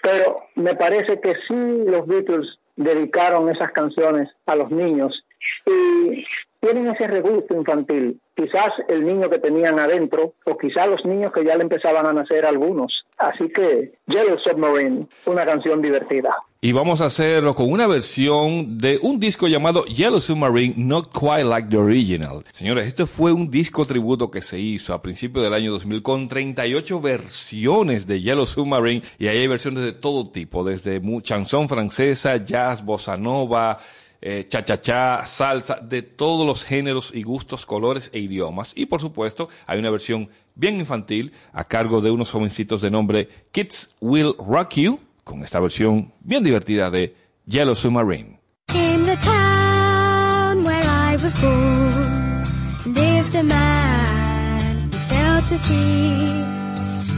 Pero 0.00 0.44
me 0.54 0.76
parece 0.76 1.20
que 1.20 1.34
sí 1.48 1.84
los 1.86 2.06
Beatles 2.06 2.56
dedicaron 2.76 3.50
esas 3.50 3.72
canciones 3.72 4.28
a 4.46 4.54
los 4.54 4.70
niños 4.70 5.24
y 5.66 6.24
tienen 6.60 6.88
ese 6.88 7.06
regusto 7.06 7.54
infantil. 7.54 8.20
Quizás 8.34 8.72
el 8.88 9.04
niño 9.04 9.28
que 9.28 9.38
tenían 9.38 9.78
adentro 9.78 10.34
o 10.44 10.56
quizás 10.56 10.88
los 10.88 11.04
niños 11.04 11.32
que 11.32 11.44
ya 11.44 11.56
le 11.56 11.62
empezaban 11.62 12.06
a 12.06 12.12
nacer 12.12 12.44
algunos. 12.44 13.04
Así 13.18 13.48
que 13.48 13.92
Yellow 14.06 14.38
Submarine, 14.38 15.06
una 15.26 15.44
canción 15.44 15.82
divertida. 15.82 16.34
Y 16.62 16.72
vamos 16.72 17.00
a 17.00 17.06
hacerlo 17.06 17.54
con 17.54 17.72
una 17.72 17.86
versión 17.86 18.76
de 18.76 18.98
un 19.00 19.18
disco 19.18 19.48
llamado 19.48 19.84
Yellow 19.86 20.20
Submarine, 20.20 20.74
Not 20.76 21.10
Quite 21.10 21.44
Like 21.44 21.68
the 21.70 21.78
Original. 21.78 22.44
Señores, 22.52 22.86
este 22.86 23.06
fue 23.06 23.32
un 23.32 23.50
disco 23.50 23.86
tributo 23.86 24.30
que 24.30 24.42
se 24.42 24.58
hizo 24.58 24.92
a 24.92 25.00
principios 25.00 25.44
del 25.44 25.54
año 25.54 25.72
2000 25.72 26.02
con 26.02 26.28
38 26.28 27.00
versiones 27.00 28.06
de 28.06 28.20
Yellow 28.20 28.44
Submarine 28.44 29.02
y 29.18 29.28
ahí 29.28 29.38
hay 29.38 29.46
versiones 29.48 29.84
de 29.84 29.92
todo 29.92 30.30
tipo, 30.30 30.62
desde 30.62 31.00
chanson 31.22 31.66
francesa, 31.66 32.36
jazz, 32.36 32.84
bossa 32.84 33.16
nova, 33.16 33.78
eh, 34.22 34.46
cha-cha-cha, 34.48 35.24
salsa, 35.26 35.76
de 35.76 36.02
todos 36.02 36.46
los 36.46 36.64
géneros 36.64 37.12
y 37.14 37.22
gustos, 37.22 37.66
colores 37.66 38.10
e 38.12 38.18
idiomas. 38.18 38.72
Y 38.76 38.86
por 38.86 39.00
supuesto, 39.00 39.48
hay 39.66 39.78
una 39.78 39.90
versión 39.90 40.28
bien 40.54 40.76
infantil 40.76 41.32
a 41.52 41.64
cargo 41.64 42.00
de 42.00 42.10
unos 42.10 42.30
jovencitos 42.30 42.82
de 42.82 42.90
nombre 42.90 43.28
Kids 43.52 43.94
Will 44.00 44.34
Rock 44.38 44.74
You, 44.74 45.00
con 45.24 45.42
esta 45.42 45.60
versión 45.60 46.12
bien 46.20 46.44
divertida 46.44 46.90
de 46.90 47.14
Yellow 47.46 47.74
Submarine. 47.74 48.38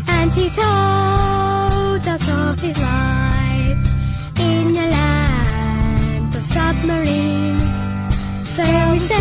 And 0.08 0.30
he 0.32 0.48
told 0.50 2.06
us 2.06 2.28
of 2.28 2.60
his 2.60 2.80
life 2.80 3.11
sound 8.54 9.11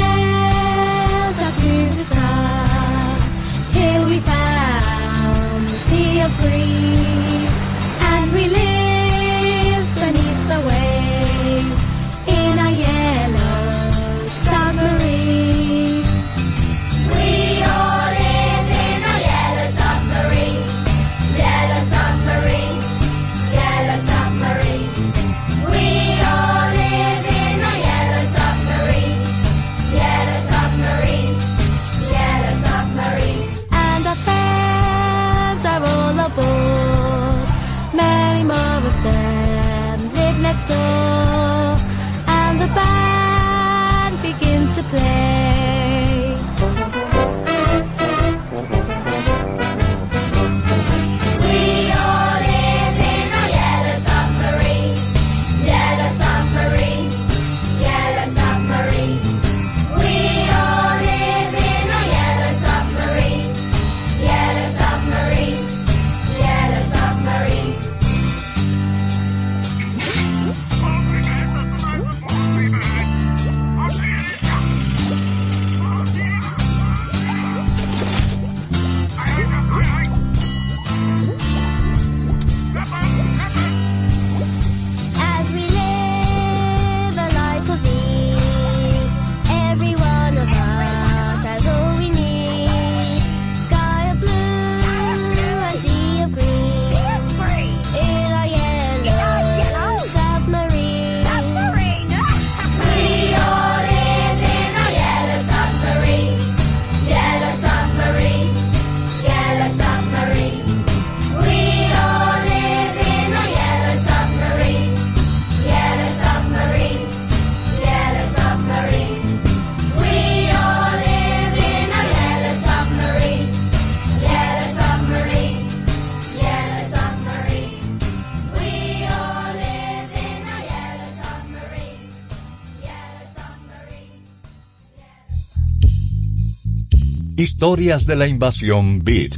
Historias 137.62 138.08
de 138.08 138.15
la 138.15 138.26
invasión 138.26 139.04
Beat. 139.04 139.34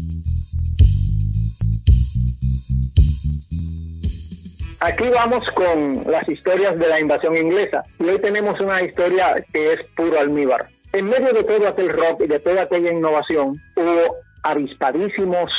Aquí 4.79 5.09
vamos 5.09 5.43
con 5.53 6.09
las 6.09 6.25
historias 6.29 6.79
de 6.79 6.87
la 6.87 7.01
invasión 7.01 7.35
inglesa. 7.35 7.83
Y 7.99 8.05
hoy 8.05 8.21
tenemos 8.21 8.57
una 8.61 8.81
historia 8.81 9.35
que 9.51 9.73
es 9.73 9.79
puro 9.97 10.17
almíbar. 10.17 10.69
En 10.93 11.09
medio 11.09 11.33
de 11.33 11.43
todo 11.43 11.67
aquel 11.67 11.89
rock 11.89 12.21
y 12.23 12.27
de 12.27 12.39
toda 12.39 12.61
aquella 12.61 12.93
innovación, 12.93 13.61
hubo 13.75 14.15
avispadísimos 14.43 15.51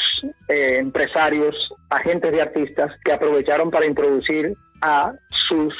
eh, 0.49 0.79
empresarios, 0.79 1.55
agentes 1.91 2.33
de 2.33 2.41
artistas 2.41 2.93
que 3.05 3.13
aprovecharon 3.13 3.71
para 3.71 3.85
introducir 3.85 4.57
a 4.81 5.13
sus 5.49 5.75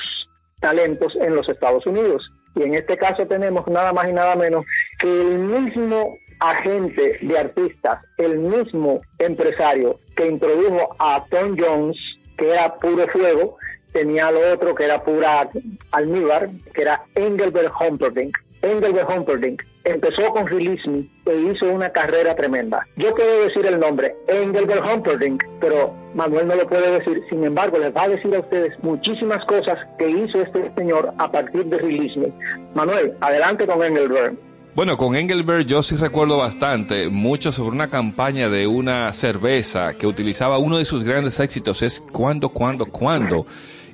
talentos 0.61 1.15
en 1.19 1.35
los 1.35 1.49
Estados 1.49 1.87
Unidos. 1.87 2.31
Y 2.57 2.63
en 2.63 2.75
este 2.75 2.99
caso 2.99 3.27
tenemos 3.27 3.67
nada 3.69 3.95
más 3.95 4.07
y 4.07 4.13
nada 4.13 4.37
menos 4.37 4.67
que 4.99 5.09
el 5.09 5.39
mismo 5.39 6.19
agente 6.51 7.19
de 7.23 7.39
artistas, 7.39 8.01
el 8.19 8.39
mismo 8.39 9.01
empresario 9.19 9.99
que 10.15 10.27
introdujo 10.27 10.95
a 10.99 11.25
Tom 11.31 11.57
Jones, 11.59 11.97
que 12.37 12.51
era 12.51 12.75
puro 12.75 13.07
fuego, 13.09 13.57
tenía 13.93 14.31
lo 14.31 14.53
otro 14.53 14.75
que 14.75 14.85
era 14.85 15.03
pura 15.03 15.49
almíbar, 15.93 16.51
que 16.75 16.83
era 16.83 17.03
Engelbert 17.15 17.73
Humperdinck. 17.81 18.37
Engelbert 18.63 19.09
Humperdinck 19.11 19.63
empezó 19.85 20.31
con 20.31 20.47
Release 20.47 20.89
e 21.27 21.37
hizo 21.37 21.71
una 21.71 21.91
carrera 21.91 22.35
tremenda. 22.35 22.87
Yo 22.97 23.15
puedo 23.15 23.45
decir 23.45 23.67
el 23.67 23.79
nombre, 23.79 24.15
Engelbert 24.27 24.85
Humperdinck, 24.87 25.45
pero 25.61 25.95
Manuel 26.15 26.49
no 26.49 26.57
lo 26.57 26.67
puede 26.67 26.99
decir. 26.99 27.23
Sin 27.29 27.45
embargo, 27.45 27.79
les 27.79 27.95
va 27.95 28.05
a 28.05 28.09
decir 28.09 28.35
a 28.35 28.41
ustedes 28.41 28.73
muchísimas 28.83 29.45
cosas 29.47 29.79
que 29.99 30.09
hizo 30.09 30.41
este 30.41 30.73
señor 30.75 31.13
a 31.19 31.31
partir 31.31 31.67
de 31.67 31.79
Release. 31.79 32.33
Manuel, 32.75 33.15
adelante 33.21 33.67
con 33.67 33.83
Engelbert. 33.83 34.35
Bueno, 34.75 34.97
con 34.97 35.15
Engelbert 35.15 35.69
yo 35.69 35.85
sí 35.85 35.95
recuerdo 35.95 36.39
bastante, 36.39 37.09
mucho 37.09 37.53
sobre 37.53 37.77
una 37.77 37.91
campaña 37.91 38.49
de 38.49 38.67
una 38.67 39.13
cerveza 39.13 39.95
que 39.95 40.05
utilizaba 40.05 40.59
uno 40.59 40.79
de 40.79 40.85
sus 40.85 41.05
grandes 41.05 41.39
éxitos, 41.39 41.81
es 41.85 42.01
cuando, 42.01 42.49
cuando, 42.49 42.87
cuando. 42.87 43.47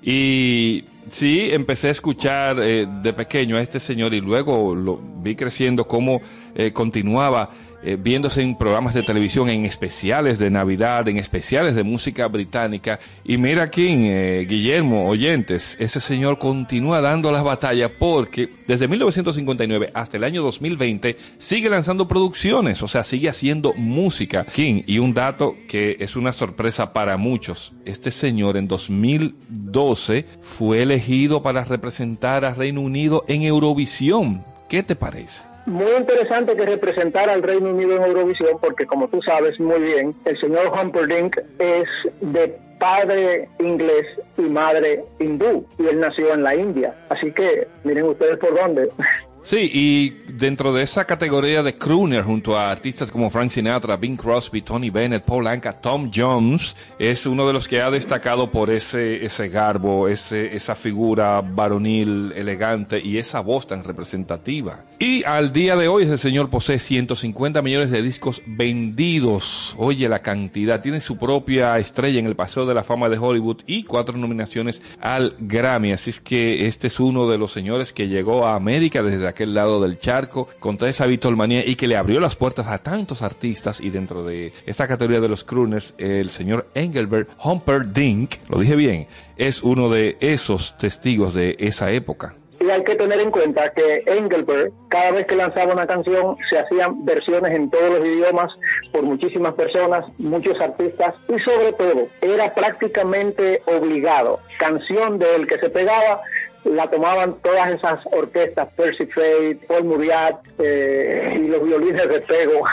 Y 0.02 0.84
sí, 1.10 1.50
empecé 1.50 1.88
a 1.88 1.90
escuchar 1.90 2.60
eh, 2.60 2.86
de 3.02 3.12
pequeño 3.12 3.58
a 3.58 3.60
este 3.60 3.78
señor 3.78 4.14
y 4.14 4.22
luego 4.22 4.74
lo 4.74 4.98
vi 5.22 5.36
creciendo 5.36 5.86
cómo 5.86 6.22
eh, 6.54 6.72
continuaba 6.72 7.50
eh, 7.82 7.96
viéndose 7.98 8.42
en 8.42 8.56
programas 8.56 8.94
de 8.94 9.02
televisión, 9.02 9.48
en 9.48 9.64
especiales 9.64 10.38
de 10.38 10.50
Navidad, 10.50 11.08
en 11.08 11.16
especiales 11.16 11.74
de 11.74 11.82
música 11.82 12.26
británica. 12.28 12.98
Y 13.24 13.38
mira 13.38 13.62
aquí, 13.62 13.86
eh, 13.88 14.46
Guillermo, 14.48 15.08
oyentes, 15.08 15.76
ese 15.80 16.00
señor 16.00 16.38
continúa 16.38 17.00
dando 17.00 17.32
las 17.32 17.42
batallas 17.42 17.90
porque 17.98 18.50
desde 18.66 18.88
1959 18.88 19.90
hasta 19.94 20.16
el 20.16 20.24
año 20.24 20.42
2020 20.42 21.16
sigue 21.38 21.70
lanzando 21.70 22.06
producciones, 22.06 22.82
o 22.82 22.88
sea, 22.88 23.04
sigue 23.04 23.28
haciendo 23.28 23.72
música. 23.74 24.44
King, 24.44 24.82
y 24.86 24.98
un 24.98 25.14
dato 25.14 25.56
que 25.68 25.96
es 26.00 26.16
una 26.16 26.32
sorpresa 26.32 26.92
para 26.92 27.16
muchos, 27.16 27.72
este 27.84 28.10
señor 28.10 28.56
en 28.56 28.68
2012 28.68 30.26
fue 30.42 30.82
elegido 30.82 31.42
para 31.42 31.64
representar 31.64 32.44
a 32.44 32.54
Reino 32.54 32.80
Unido 32.80 33.24
en 33.28 33.42
Eurovisión. 33.42 34.44
¿Qué 34.68 34.82
te 34.82 34.94
parece? 34.94 35.49
Muy 35.66 35.92
interesante 35.92 36.56
que 36.56 36.64
representara 36.64 37.32
al 37.32 37.42
Reino 37.42 37.70
Unido 37.70 37.96
en 37.96 38.04
Eurovisión, 38.04 38.58
porque 38.60 38.86
como 38.86 39.08
tú 39.08 39.20
sabes 39.22 39.58
muy 39.60 39.80
bien, 39.80 40.14
el 40.24 40.40
señor 40.40 40.72
Humperdinck 40.72 41.38
es 41.58 41.88
de 42.20 42.56
padre 42.78 43.48
inglés 43.58 44.06
y 44.38 44.42
madre 44.42 45.04
hindú, 45.18 45.66
y 45.78 45.86
él 45.86 46.00
nació 46.00 46.32
en 46.32 46.42
la 46.42 46.56
India. 46.56 46.94
Así 47.10 47.30
que 47.30 47.68
miren 47.84 48.06
ustedes 48.06 48.38
por 48.38 48.54
dónde. 48.54 48.90
Sí, 49.42 49.70
y 49.72 50.10
dentro 50.32 50.72
de 50.72 50.82
esa 50.82 51.06
categoría 51.06 51.62
de 51.62 51.76
crooner, 51.76 52.22
junto 52.22 52.58
a 52.58 52.70
artistas 52.70 53.10
como 53.10 53.30
Frank 53.30 53.50
Sinatra, 53.50 53.96
Bing 53.96 54.16
Crosby, 54.16 54.60
Tony 54.62 54.90
Bennett, 54.90 55.24
Paul 55.24 55.46
Anka, 55.46 55.72
Tom 55.72 56.10
Jones, 56.14 56.76
es 56.98 57.26
uno 57.26 57.46
de 57.46 57.52
los 57.52 57.66
que 57.66 57.80
ha 57.80 57.90
destacado 57.90 58.50
por 58.50 58.70
ese, 58.70 59.24
ese 59.24 59.48
garbo, 59.48 60.08
ese, 60.08 60.54
esa 60.54 60.74
figura 60.74 61.40
varonil, 61.40 62.32
elegante 62.36 63.00
y 63.02 63.18
esa 63.18 63.40
voz 63.40 63.66
tan 63.66 63.82
representativa. 63.82 64.84
Y 64.98 65.24
al 65.24 65.52
día 65.52 65.76
de 65.76 65.88
hoy 65.88 66.04
ese 66.04 66.18
señor 66.18 66.50
posee 66.50 66.78
150 66.78 67.62
millones 67.62 67.90
de 67.90 68.02
discos 68.02 68.42
vendidos. 68.46 69.74
Oye 69.78 70.08
la 70.08 70.20
cantidad. 70.20 70.82
Tiene 70.82 71.00
su 71.00 71.16
propia 71.16 71.78
estrella 71.78 72.18
en 72.20 72.26
el 72.26 72.36
Paseo 72.36 72.66
de 72.66 72.74
la 72.74 72.84
Fama 72.84 73.08
de 73.08 73.16
Hollywood 73.16 73.62
y 73.66 73.84
cuatro 73.84 74.18
nominaciones 74.18 74.82
al 75.00 75.36
Grammy. 75.38 75.92
Así 75.92 76.10
es 76.10 76.20
que 76.20 76.66
este 76.66 76.88
es 76.88 77.00
uno 77.00 77.28
de 77.30 77.38
los 77.38 77.50
señores 77.50 77.94
que 77.94 78.08
llegó 78.08 78.46
a 78.46 78.54
América 78.54 79.02
desde 79.02 79.26
aquel 79.30 79.54
lado 79.54 79.80
del 79.80 79.98
charco 79.98 80.48
con 80.58 80.76
toda 80.76 80.90
esa 80.90 81.06
bitolmanía 81.06 81.66
y 81.66 81.76
que 81.76 81.86
le 81.86 81.96
abrió 81.96 82.20
las 82.20 82.36
puertas 82.36 82.66
a 82.66 82.78
tantos 82.78 83.22
artistas 83.22 83.80
y 83.80 83.90
dentro 83.90 84.22
de 84.22 84.52
esta 84.66 84.86
categoría 84.86 85.20
de 85.20 85.28
los 85.28 85.44
crooners 85.44 85.94
el 85.98 86.30
señor 86.30 86.66
Engelbert 86.74 87.30
Humperdinck, 87.42 88.36
lo 88.48 88.58
dije 88.58 88.76
bien, 88.76 89.06
es 89.36 89.62
uno 89.62 89.88
de 89.88 90.16
esos 90.20 90.76
testigos 90.78 91.34
de 91.34 91.56
esa 91.58 91.90
época. 91.90 92.34
Y 92.60 92.68
hay 92.68 92.84
que 92.84 92.94
tener 92.94 93.18
en 93.20 93.30
cuenta 93.30 93.72
que 93.72 94.02
Engelbert, 94.04 94.74
cada 94.88 95.12
vez 95.12 95.26
que 95.26 95.34
lanzaba 95.34 95.72
una 95.72 95.86
canción, 95.86 96.36
se 96.50 96.58
hacían 96.58 97.06
versiones 97.06 97.54
en 97.54 97.70
todos 97.70 97.88
los 97.94 98.04
idiomas 98.04 98.52
por 98.92 99.02
muchísimas 99.02 99.54
personas, 99.54 100.04
muchos 100.18 100.60
artistas, 100.60 101.14
y 101.28 101.40
sobre 101.40 101.72
todo, 101.72 102.08
era 102.20 102.52
prácticamente 102.52 103.62
obligado. 103.64 104.40
Canción 104.58 105.18
de 105.18 105.36
él 105.36 105.46
que 105.46 105.58
se 105.58 105.70
pegaba, 105.70 106.20
la 106.64 106.88
tomaban 106.88 107.36
todas 107.42 107.70
esas 107.70 108.00
orquestas, 108.12 108.68
Percy 108.76 109.06
Faith, 109.06 109.64
Paul 109.66 109.84
Muriat 109.84 110.40
eh, 110.58 111.38
y 111.42 111.48
los 111.48 111.66
violines 111.66 112.08
de 112.08 112.20
pego 112.20 112.64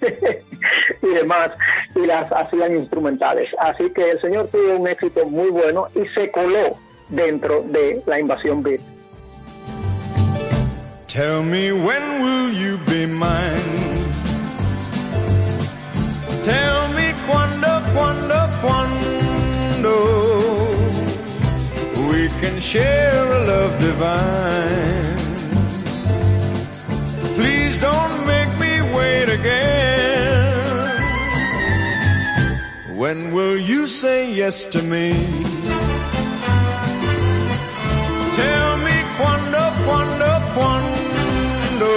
y 1.02 1.06
demás, 1.06 1.50
y 1.94 2.06
las 2.06 2.30
hacían 2.32 2.76
instrumentales. 2.76 3.50
Así 3.58 3.90
que 3.90 4.10
el 4.10 4.20
señor 4.20 4.48
tuvo 4.48 4.76
un 4.76 4.88
éxito 4.88 5.26
muy 5.26 5.50
bueno 5.50 5.88
y 5.94 6.06
se 6.06 6.30
coló 6.30 6.76
dentro 7.08 7.62
de 7.62 8.02
la 8.06 8.20
invasión 8.20 8.62
beat. 8.62 8.80
Tell 11.08 11.42
me 11.44 11.70
when 11.72 12.22
will 12.24 12.50
you 12.52 12.78
be 12.86 13.06
mine? 13.06 13.94
Tell 16.44 16.88
me 16.96 17.14
cuando, 17.26 17.68
cuando, 17.94 18.34
cuando 18.60 20.33
we 22.14 22.28
can 22.40 22.60
share 22.60 23.24
a 23.38 23.40
love 23.52 23.72
divine. 23.80 25.16
Please 27.36 27.80
don't 27.80 28.16
make 28.32 28.52
me 28.64 28.72
wait 28.98 29.28
again. 29.38 30.54
When 33.00 33.18
will 33.34 33.58
you 33.58 33.88
say 33.88 34.32
yes 34.32 34.64
to 34.74 34.80
me? 34.94 35.08
Tell 38.40 38.70
me 38.86 38.96
cuando, 39.18 39.62
cuando, 39.86 40.30
cuando 40.56 41.92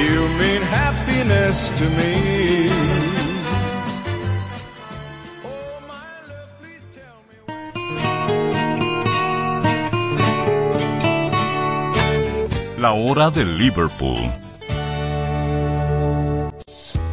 you 0.00 0.16
mean 0.40 0.62
happiness 0.80 1.58
to 1.78 1.86
me. 1.98 2.95
La 12.78 12.92
hora 12.92 13.30
de 13.30 13.42
Liverpool. 13.42 14.30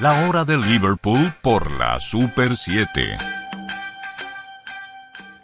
La 0.00 0.26
hora 0.26 0.46
de 0.46 0.56
Liverpool 0.56 1.34
por 1.42 1.70
la 1.72 2.00
Super 2.00 2.56
7. 2.56 3.39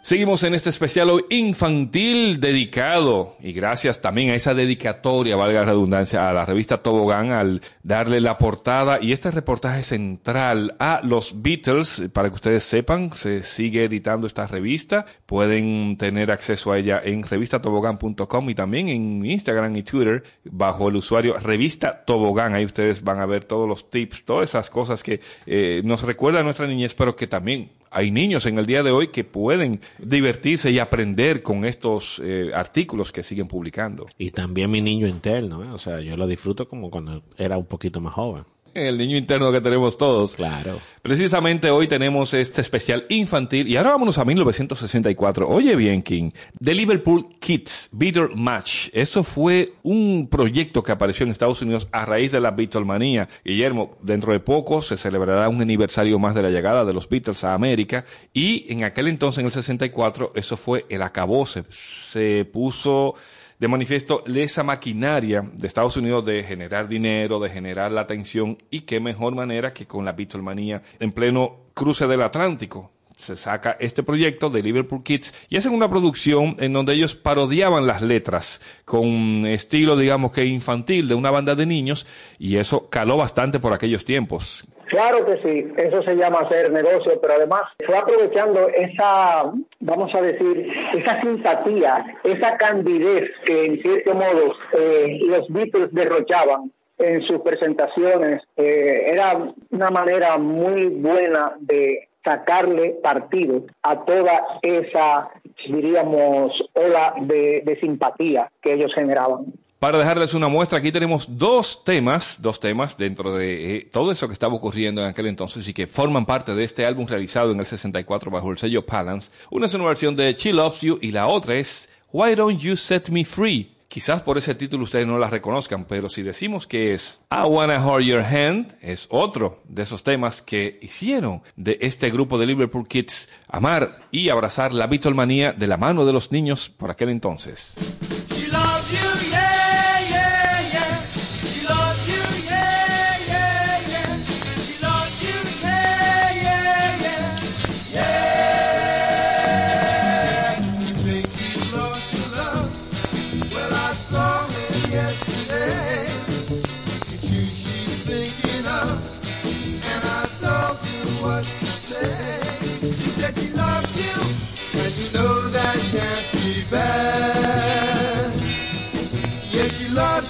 Seguimos 0.07 0.41
en 0.43 0.53
este 0.55 0.69
especial 0.69 1.09
infantil 1.29 2.39
dedicado, 2.39 3.35
y 3.41 3.51
gracias 3.51 3.99
también 3.99 4.29
a 4.29 4.35
esa 4.35 4.53
dedicatoria, 4.53 5.35
valga 5.35 5.59
la 5.59 5.65
redundancia, 5.65 6.29
a 6.29 6.31
la 6.31 6.45
revista 6.45 6.81
Tobogán 6.81 7.33
al 7.33 7.61
darle 7.83 8.21
la 8.21 8.37
portada 8.37 8.99
y 9.01 9.11
este 9.11 9.31
reportaje 9.31 9.83
central 9.83 10.77
a 10.79 11.01
los 11.03 11.41
Beatles, 11.41 12.03
para 12.13 12.29
que 12.29 12.35
ustedes 12.35 12.63
sepan, 12.63 13.11
se 13.11 13.43
sigue 13.43 13.83
editando 13.83 14.27
esta 14.27 14.47
revista, 14.47 15.05
pueden 15.25 15.97
tener 15.97 16.31
acceso 16.31 16.71
a 16.71 16.77
ella 16.77 17.01
en 17.03 17.23
revistatobogán.com 17.23 18.49
y 18.49 18.55
también 18.55 18.87
en 18.87 19.25
Instagram 19.25 19.75
y 19.75 19.83
Twitter 19.83 20.23
bajo 20.45 20.87
el 20.87 20.95
usuario 20.95 21.37
Revista 21.37 21.97
Tobogán, 22.05 22.55
ahí 22.55 22.63
ustedes 22.63 23.03
van 23.03 23.19
a 23.19 23.25
ver 23.25 23.43
todos 23.43 23.67
los 23.67 23.89
tips, 23.89 24.23
todas 24.23 24.51
esas 24.51 24.69
cosas 24.69 25.03
que 25.03 25.19
eh, 25.45 25.81
nos 25.83 26.03
recuerda 26.03 26.39
a 26.39 26.43
nuestra 26.43 26.65
niñez, 26.65 26.93
pero 26.93 27.13
que 27.17 27.27
también 27.27 27.71
hay 27.91 28.11
niños 28.11 28.45
en 28.45 28.57
el 28.57 28.65
día 28.65 28.83
de 28.83 28.91
hoy 28.91 29.09
que 29.09 29.23
pueden 29.23 29.79
divertirse 29.99 30.71
y 30.71 30.79
aprender 30.79 31.41
con 31.41 31.65
estos 31.65 32.21
eh, 32.23 32.51
artículos 32.53 33.11
que 33.11 33.23
siguen 33.23 33.47
publicando. 33.47 34.07
Y 34.17 34.31
también 34.31 34.71
mi 34.71 34.81
niño 34.81 35.07
interno, 35.07 35.63
¿eh? 35.63 35.69
o 35.69 35.77
sea, 35.77 36.01
yo 36.01 36.17
lo 36.17 36.27
disfruto 36.27 36.67
como 36.67 36.89
cuando 36.89 37.23
era 37.37 37.57
un 37.57 37.65
poquito 37.65 38.01
más 38.01 38.13
joven. 38.13 38.43
El 38.77 38.95
niño 38.95 39.17
interno 39.17 39.51
que 39.51 39.59
tenemos 39.59 39.97
todos. 39.97 40.35
Claro. 40.35 40.79
Precisamente 41.01 41.71
hoy 41.71 41.87
tenemos 41.87 42.35
este 42.35 42.61
especial 42.61 43.07
infantil 43.09 43.67
y 43.67 43.75
ahora 43.75 43.93
vámonos 43.93 44.19
a 44.19 44.25
1964. 44.25 45.49
Oye 45.49 45.75
bien, 45.75 46.03
King, 46.03 46.29
The 46.63 46.75
Liverpool 46.75 47.39
Kids 47.39 47.89
Beatle 47.91 48.29
Match. 48.35 48.89
Eso 48.93 49.23
fue 49.23 49.73
un 49.81 50.27
proyecto 50.29 50.83
que 50.83 50.91
apareció 50.91 51.25
en 51.25 51.31
Estados 51.31 51.63
Unidos 51.63 51.87
a 51.91 52.05
raíz 52.05 52.31
de 52.31 52.39
la 52.39 52.51
Beatlemanía. 52.51 53.27
Guillermo, 53.43 53.97
dentro 54.03 54.31
de 54.31 54.41
poco 54.41 54.83
se 54.83 54.95
celebrará 54.95 55.49
un 55.49 55.59
aniversario 55.59 56.19
más 56.19 56.35
de 56.35 56.43
la 56.43 56.51
llegada 56.51 56.85
de 56.85 56.93
los 56.93 57.09
Beatles 57.09 57.43
a 57.43 57.55
América 57.55 58.05
y 58.31 58.71
en 58.71 58.83
aquel 58.83 59.07
entonces, 59.07 59.39
en 59.39 59.47
el 59.47 59.51
64, 59.51 60.33
eso 60.35 60.55
fue 60.55 60.85
el 60.89 61.01
acabose. 61.01 61.63
Se 61.71 62.45
puso 62.45 63.15
de 63.59 63.67
manifiesto 63.67 64.23
esa 64.27 64.63
maquinaria 64.63 65.41
de 65.41 65.67
Estados 65.67 65.97
Unidos 65.97 66.25
de 66.25 66.43
generar 66.43 66.87
dinero, 66.87 67.39
de 67.39 67.49
generar 67.49 67.91
la 67.91 68.01
atención 68.01 68.57
y 68.69 68.81
qué 68.81 68.99
mejor 68.99 69.35
manera 69.35 69.73
que 69.73 69.87
con 69.87 70.05
la 70.05 70.13
Beatlemanía 70.13 70.83
en 70.99 71.11
pleno 71.11 71.57
cruce 71.73 72.07
del 72.07 72.21
Atlántico. 72.21 72.91
Se 73.15 73.35
saca 73.35 73.77
este 73.79 74.03
proyecto 74.03 74.51
de 74.51 74.61
Liverpool 74.61 75.01
Kids 75.01 75.33
y 75.49 75.57
hacen 75.57 75.73
una 75.73 75.89
producción 75.89 76.55
en 76.59 76.71
donde 76.71 76.93
ellos 76.93 77.15
parodiaban 77.15 77.87
las 77.87 78.03
letras 78.03 78.61
con 78.85 79.47
estilo, 79.47 79.97
digamos 79.97 80.31
que 80.31 80.45
infantil 80.45 81.07
de 81.07 81.15
una 81.15 81.31
banda 81.31 81.55
de 81.55 81.65
niños 81.65 82.05
y 82.37 82.57
eso 82.57 82.89
caló 82.89 83.17
bastante 83.17 83.59
por 83.59 83.73
aquellos 83.73 84.05
tiempos. 84.05 84.65
Claro 84.87 85.25
que 85.25 85.37
sí, 85.43 85.67
eso 85.77 86.01
se 86.01 86.15
llama 86.15 86.39
hacer 86.39 86.71
negocio, 86.71 87.19
pero 87.21 87.33
además 87.33 87.63
fue 87.85 87.97
aprovechando 87.97 88.69
esa, 88.69 89.51
vamos 89.79 90.15
a 90.15 90.21
decir, 90.21 90.71
esa 90.93 91.21
simpatía, 91.21 92.05
esa 92.23 92.55
candidez 92.57 93.29
que 93.45 93.65
en 93.65 93.81
cierto 93.81 94.13
modo 94.13 94.55
eh, 94.79 95.19
los 95.27 95.47
Beatles 95.49 95.93
derrochaban 95.93 96.71
en 96.99 97.21
sus 97.23 97.41
presentaciones. 97.41 98.41
Eh, 98.55 99.05
era 99.07 99.53
una 99.71 99.89
manera 99.89 100.37
muy 100.37 100.87
buena 100.87 101.55
de 101.59 102.07
sacarle 102.23 102.97
partido 103.03 103.65
a 103.83 104.03
toda 104.05 104.59
esa, 104.61 105.29
diríamos, 105.67 106.51
ola 106.73 107.13
de, 107.21 107.61
de 107.65 107.79
simpatía 107.79 108.49
que 108.61 108.73
ellos 108.73 108.93
generaban. 108.95 109.45
Para 109.79 109.99
dejarles 109.99 110.33
una 110.33 110.47
muestra, 110.47 110.79
aquí 110.79 110.91
tenemos 110.91 111.37
dos 111.37 111.83
temas, 111.83 112.37
dos 112.41 112.59
temas 112.59 112.97
dentro 112.97 113.35
de 113.35 113.77
eh, 113.77 113.89
todo 113.91 114.11
eso 114.11 114.25
que 114.25 114.33
estaba 114.33 114.55
ocurriendo 114.55 115.01
en 115.01 115.07
aquel 115.07 115.27
entonces 115.27 115.67
y 115.67 115.73
que 115.73 115.85
forman 115.85 116.25
parte 116.25 116.55
de 116.55 116.63
este 116.63 116.83
álbum 116.83 117.05
realizado 117.05 117.51
en 117.51 117.59
el 117.59 117.65
64 117.67 118.31
bajo 118.31 118.51
el 118.51 118.57
sello 118.57 118.83
Palance. 118.83 119.29
Una 119.51 119.67
es 119.67 119.75
una 119.75 119.85
versión 119.85 120.15
de 120.15 120.33
She 120.33 120.51
Loves 120.51 120.81
You 120.81 120.97
y 120.99 121.11
la 121.11 121.27
otra 121.27 121.53
es 121.55 121.89
Why 122.11 122.33
Don't 122.33 122.59
You 122.59 122.75
Set 122.75 123.09
Me 123.09 123.23
Free. 123.23 123.71
Quizás 123.87 124.23
por 124.23 124.39
ese 124.39 124.55
título 124.55 124.83
ustedes 124.83 125.05
no 125.05 125.19
la 125.19 125.29
reconozcan, 125.29 125.85
pero 125.85 126.09
si 126.09 126.23
decimos 126.23 126.65
que 126.65 126.95
es 126.95 127.21
I 127.31 127.47
Wanna 127.47 127.85
Hold 127.85 128.05
Your 128.05 128.23
Hand, 128.23 128.77
es 128.81 129.05
otro 129.11 129.61
de 129.65 129.83
esos 129.83 130.03
temas 130.03 130.41
que 130.41 130.79
hicieron 130.81 131.43
de 131.55 131.77
este 131.81 132.09
grupo 132.09 132.39
de 132.39 132.47
Liverpool 132.47 132.87
Kids 132.87 133.29
amar 133.47 133.99
y 134.09 134.29
abrazar 134.29 134.73
la 134.73 134.87
Beatlemanía 134.87 135.53
de 135.53 135.67
la 135.67 135.77
mano 135.77 136.03
de 136.03 136.13
los 136.13 136.31
niños 136.31 136.67
por 136.67 136.89
aquel 136.89 137.09
entonces. 137.09 137.75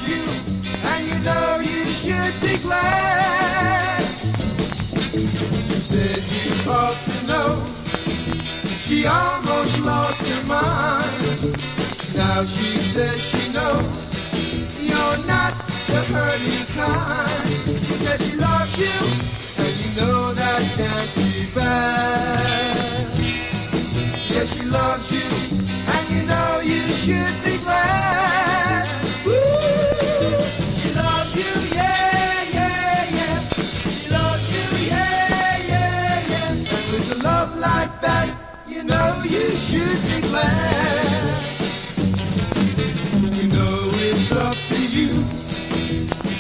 You, 0.07 0.23
and 0.91 1.07
you 1.07 1.17
know 1.19 1.59
you 1.59 1.85
should 1.85 2.35
be 2.41 2.57
glad. 2.63 4.01
You 5.13 5.79
said 5.89 6.23
you 6.33 6.71
ought 6.71 6.97
to 7.07 7.27
know. 7.27 7.49
She 8.87 9.05
almost 9.05 9.79
lost 9.83 10.25
her 10.27 10.43
mind. 10.47 11.67
Now 12.15 12.43
she 12.43 12.77
says 12.79 13.19
she 13.21 13.51
knows 13.53 14.07
you're 14.79 15.19
not 15.27 15.53
the 15.87 16.01
hurting 16.13 16.65
kind. 16.77 17.49
She 17.85 17.95
said 18.03 18.21
she 18.21 18.35
loves 18.37 18.77
you, 18.79 18.97
and 19.61 19.73
you 19.81 19.89
know 19.99 20.33
that 20.33 20.61
can't 20.77 21.15
be 21.15 21.45
bad. 21.53 23.07
Yes, 24.29 24.55
she 24.55 24.65
loves 24.69 25.11
you, 25.11 25.27
and 25.93 26.09
you 26.09 26.25
know 26.27 26.61
you 26.63 26.87
should 26.89 27.35
be 27.43 27.56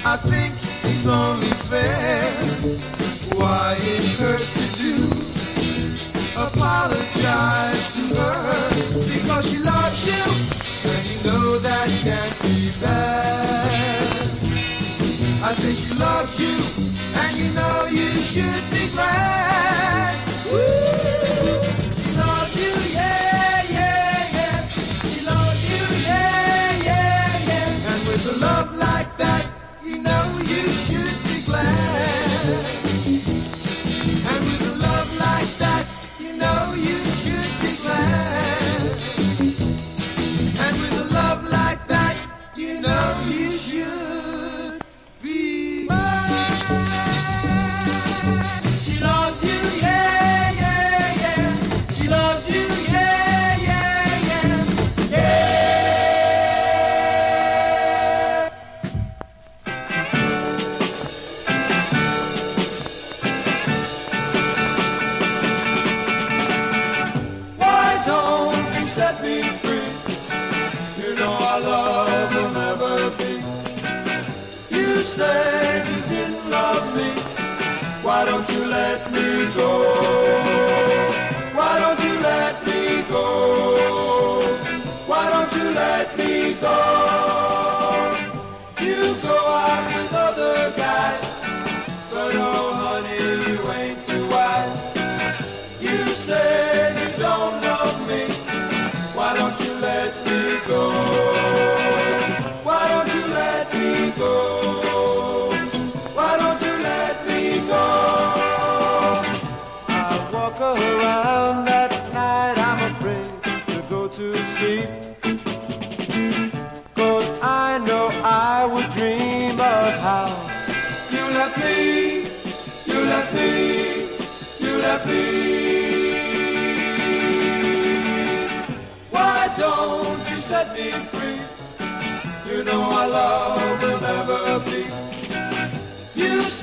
I 0.09 0.15
think 0.15 0.53
it's 0.85 1.05
only 1.05 1.51
fair. 1.67 2.31
Why 3.37 3.75
it 3.77 4.05
hurts 4.17 4.53
to 4.55 4.65
do. 4.81 4.95
Apologize 6.39 7.83
to 7.93 8.15
her. 8.15 9.03
Because 9.13 9.49
she 9.49 9.57
loves 9.57 10.07
you. 10.07 10.23
And 10.89 11.03
you 11.11 11.29
know 11.29 11.59
that 11.59 11.89
can't 12.03 12.41
be 12.41 12.71
bad. 12.79 14.07
I 15.43 15.51
say 15.51 15.73
she 15.73 15.93
loves 15.99 16.39
you. 16.39 16.55
And 17.19 17.37
you 17.37 17.53
know 17.53 17.85
you 17.91 18.07
should 18.17 18.63
be 18.71 18.87
glad. 18.93 19.86
Why 78.07 78.23
don't 78.23 78.49
you 78.49 78.63
let 78.63 79.11
me 79.11 79.53
go? 79.53 79.96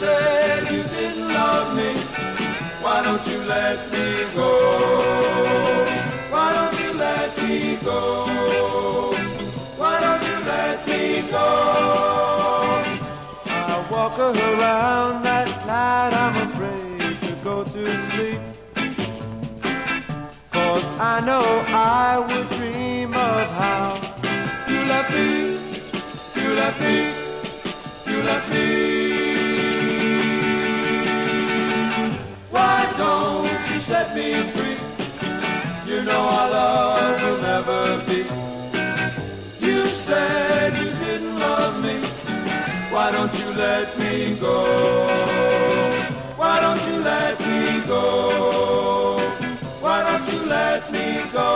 Said 0.05 0.71
you 0.71 0.83
didn't 0.97 1.29
love 1.41 1.69
me. 1.77 1.91
Why 2.85 3.03
don't 3.07 3.25
you 3.27 3.41
let 3.57 3.79
me 3.93 4.07
go? 4.41 4.53
Why 6.33 6.49
don't 6.59 6.77
you 6.83 6.93
let 7.07 7.31
me 7.43 7.77
go? 7.91 8.01
Why 9.81 9.95
don't 10.05 10.23
you 10.31 10.39
let 10.55 10.77
me 10.91 11.03
go? 11.37 11.49
I 13.47 13.87
walk 13.91 14.19
around 14.19 15.23
that 15.29 15.49
night, 15.73 16.13
I'm 16.25 16.37
afraid 16.49 17.21
to 17.27 17.33
go 17.49 17.57
to 17.75 17.83
sleep. 18.09 18.41
Cause 20.53 20.87
I 21.13 21.21
know 21.29 21.47
I 21.69 22.19
would 22.29 22.49
dream 22.57 23.15
of 23.15 23.47
how 23.61 23.87
you 24.69 24.81
left 24.93 25.11
me, 25.17 25.31
you 26.43 26.51
left 26.61 26.81
me, 26.81 27.14
know 36.15 36.27
our 36.39 36.49
love 36.59 37.17
will 37.25 37.41
never 37.53 37.83
be. 38.09 38.21
You 39.69 39.81
said 40.07 40.69
you 40.83 40.91
didn't 41.07 41.37
love 41.47 41.75
me. 41.87 41.97
Why 42.95 43.07
don't 43.17 43.35
you 43.41 43.49
let 43.67 43.87
me 44.03 44.15
go? 44.47 44.59
Why 46.41 46.55
don't 46.65 46.85
you 46.89 46.97
let 47.13 47.35
me 47.51 47.63
go? 47.95 48.07
Why 49.85 49.99
don't 50.09 50.27
you 50.33 50.41
let 50.59 50.81
me 50.95 51.07
go? 51.39 51.51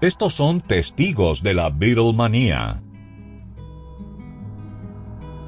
Estos 0.00 0.34
son 0.34 0.60
testigos 0.60 1.42
de 1.42 1.52
la 1.54 1.70
Beatlemanía. 1.70 2.85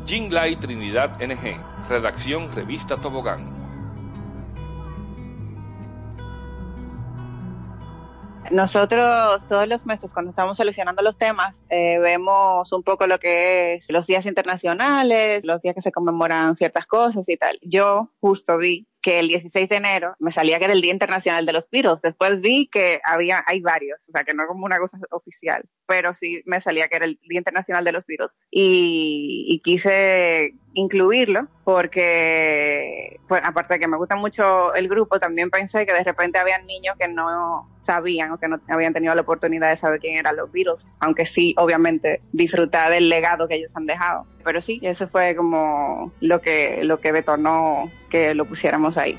Jean 0.08 0.32
Lai 0.32 0.56
Trinidad 0.56 1.20
NG. 1.20 1.60
Redacción 1.86 2.48
Revista 2.54 2.96
Tobogán. 2.96 3.52
Nosotros 8.50 9.46
todos 9.46 9.68
los 9.68 9.84
meses 9.84 10.10
cuando 10.10 10.30
estamos 10.30 10.56
seleccionando 10.56 11.02
los 11.02 11.18
temas 11.18 11.54
eh, 11.68 11.98
vemos 11.98 12.72
un 12.72 12.82
poco 12.82 13.06
lo 13.06 13.18
que 13.18 13.74
es 13.74 13.90
los 13.90 14.06
días 14.06 14.24
internacionales, 14.24 15.44
los 15.44 15.60
días 15.60 15.74
que 15.74 15.82
se 15.82 15.92
conmemoran 15.92 16.56
ciertas 16.56 16.86
cosas 16.86 17.28
y 17.28 17.36
tal. 17.36 17.58
Yo 17.60 18.10
justo 18.18 18.56
vi 18.56 18.87
que 19.00 19.20
el 19.20 19.28
16 19.28 19.68
de 19.68 19.76
enero 19.76 20.14
me 20.18 20.30
salía 20.30 20.58
que 20.58 20.64
era 20.64 20.74
el 20.74 20.80
Día 20.80 20.92
Internacional 20.92 21.46
de 21.46 21.52
los 21.52 21.68
Beatles. 21.70 22.00
Después 22.02 22.40
vi 22.40 22.66
que 22.66 23.00
había, 23.04 23.44
hay 23.46 23.60
varios, 23.60 24.00
o 24.08 24.12
sea, 24.12 24.24
que 24.24 24.34
no 24.34 24.46
como 24.46 24.64
una 24.64 24.78
cosa 24.78 24.98
oficial, 25.10 25.64
pero 25.86 26.14
sí 26.14 26.42
me 26.46 26.60
salía 26.60 26.88
que 26.88 26.96
era 26.96 27.04
el 27.04 27.18
Día 27.28 27.38
Internacional 27.38 27.84
de 27.84 27.92
los 27.92 28.06
Beatles. 28.06 28.32
Y, 28.50 29.44
y 29.48 29.60
quise 29.60 30.54
incluirlo 30.74 31.48
porque, 31.64 33.20
pues, 33.28 33.40
aparte 33.44 33.74
de 33.74 33.80
que 33.80 33.88
me 33.88 33.96
gusta 33.96 34.16
mucho 34.16 34.74
el 34.74 34.88
grupo, 34.88 35.18
también 35.18 35.50
pensé 35.50 35.86
que 35.86 35.92
de 35.92 36.04
repente 36.04 36.38
habían 36.38 36.66
niños 36.66 36.96
que 36.98 37.08
no 37.08 37.68
sabían 37.88 38.32
o 38.32 38.38
que 38.38 38.48
no 38.48 38.60
habían 38.68 38.92
tenido 38.92 39.14
la 39.14 39.22
oportunidad 39.22 39.70
de 39.70 39.78
saber 39.78 39.98
quién 39.98 40.16
eran 40.16 40.36
los 40.36 40.52
Beatles, 40.52 40.86
aunque 41.00 41.24
sí, 41.24 41.54
obviamente, 41.56 42.20
disfrutar 42.32 42.90
del 42.90 43.08
legado 43.08 43.48
que 43.48 43.54
ellos 43.54 43.70
han 43.72 43.86
dejado. 43.86 44.26
Pero 44.44 44.60
sí, 44.60 44.78
eso 44.82 45.08
fue 45.08 45.34
como 45.34 46.12
lo 46.20 46.42
que, 46.42 46.84
lo 46.84 47.00
que 47.00 47.12
detonó 47.12 47.90
que 48.10 48.34
lo 48.34 48.44
pusiéramos 48.44 48.98
ahí. 48.98 49.18